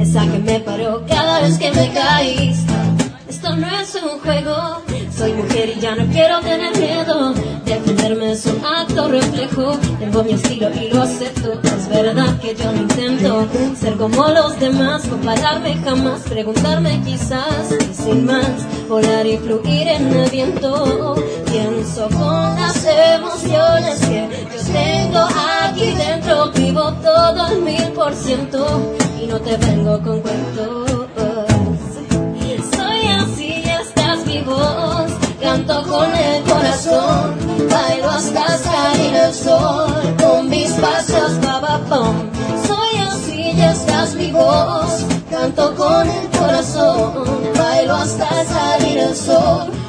esa 0.00 0.22
que 0.22 0.38
me 0.38 0.60
paró 0.60 1.04
cada 1.06 1.40
vez 1.40 1.58
que 1.58 1.70
me 1.72 1.92
caíste. 1.92 2.72
Esto 3.28 3.56
no 3.56 3.66
es 3.80 3.94
un 3.94 4.20
juego, 4.20 4.82
soy 5.16 5.32
mujer 5.32 5.72
y 5.76 5.80
ya 5.80 5.94
no 5.94 6.06
quiero 6.12 6.40
tener 6.40 6.76
miedo. 6.78 7.34
Defenderme 7.64 8.32
es 8.32 8.46
un 8.46 8.64
acto 8.64 9.08
reflejo. 9.08 9.78
Tengo 9.98 10.22
mi 10.22 10.32
estilo 10.32 10.68
y 10.74 10.90
lo 10.90 11.02
acepto. 11.02 11.60
Es 11.86 12.02
verdad 12.02 12.40
que 12.40 12.52
yo 12.56 12.72
no 12.72 12.82
intento 12.82 13.46
ser 13.78 13.96
como 13.96 14.26
los 14.28 14.58
demás, 14.58 15.02
compararme 15.08 15.76
jamás, 15.84 16.22
preguntarme 16.22 17.00
quizás 17.04 17.70
y 17.70 17.94
sin 17.94 18.26
más, 18.26 18.88
volar 18.88 19.24
y 19.24 19.38
fluir 19.38 19.86
en 19.86 20.12
el 20.12 20.28
viento. 20.28 21.14
Pienso 21.48 22.08
con 22.08 22.56
las 22.56 22.84
emociones 22.84 24.00
que 24.00 24.28
yo 24.52 24.72
tengo 24.72 25.28
aquí 25.62 25.92
dentro. 25.92 26.50
Vivo 26.50 26.92
todo 26.94 27.42
al 27.42 27.62
mil 27.62 27.84
por 27.94 28.12
ciento 28.14 28.96
y 29.22 29.26
no 29.26 29.40
te 29.40 29.56
vengo 29.56 30.02
con 30.02 30.20
cuentos. 30.22 30.90
Soy 32.74 33.06
así, 33.06 33.62
estás 33.64 34.26
mi 34.26 34.42
voz 34.42 35.12
canto 35.40 35.82
con 35.84 36.12
el 36.12 36.42
corazón, 36.42 37.36
bailo 37.70 38.10
hasta 38.10 38.58
sol, 49.16 49.85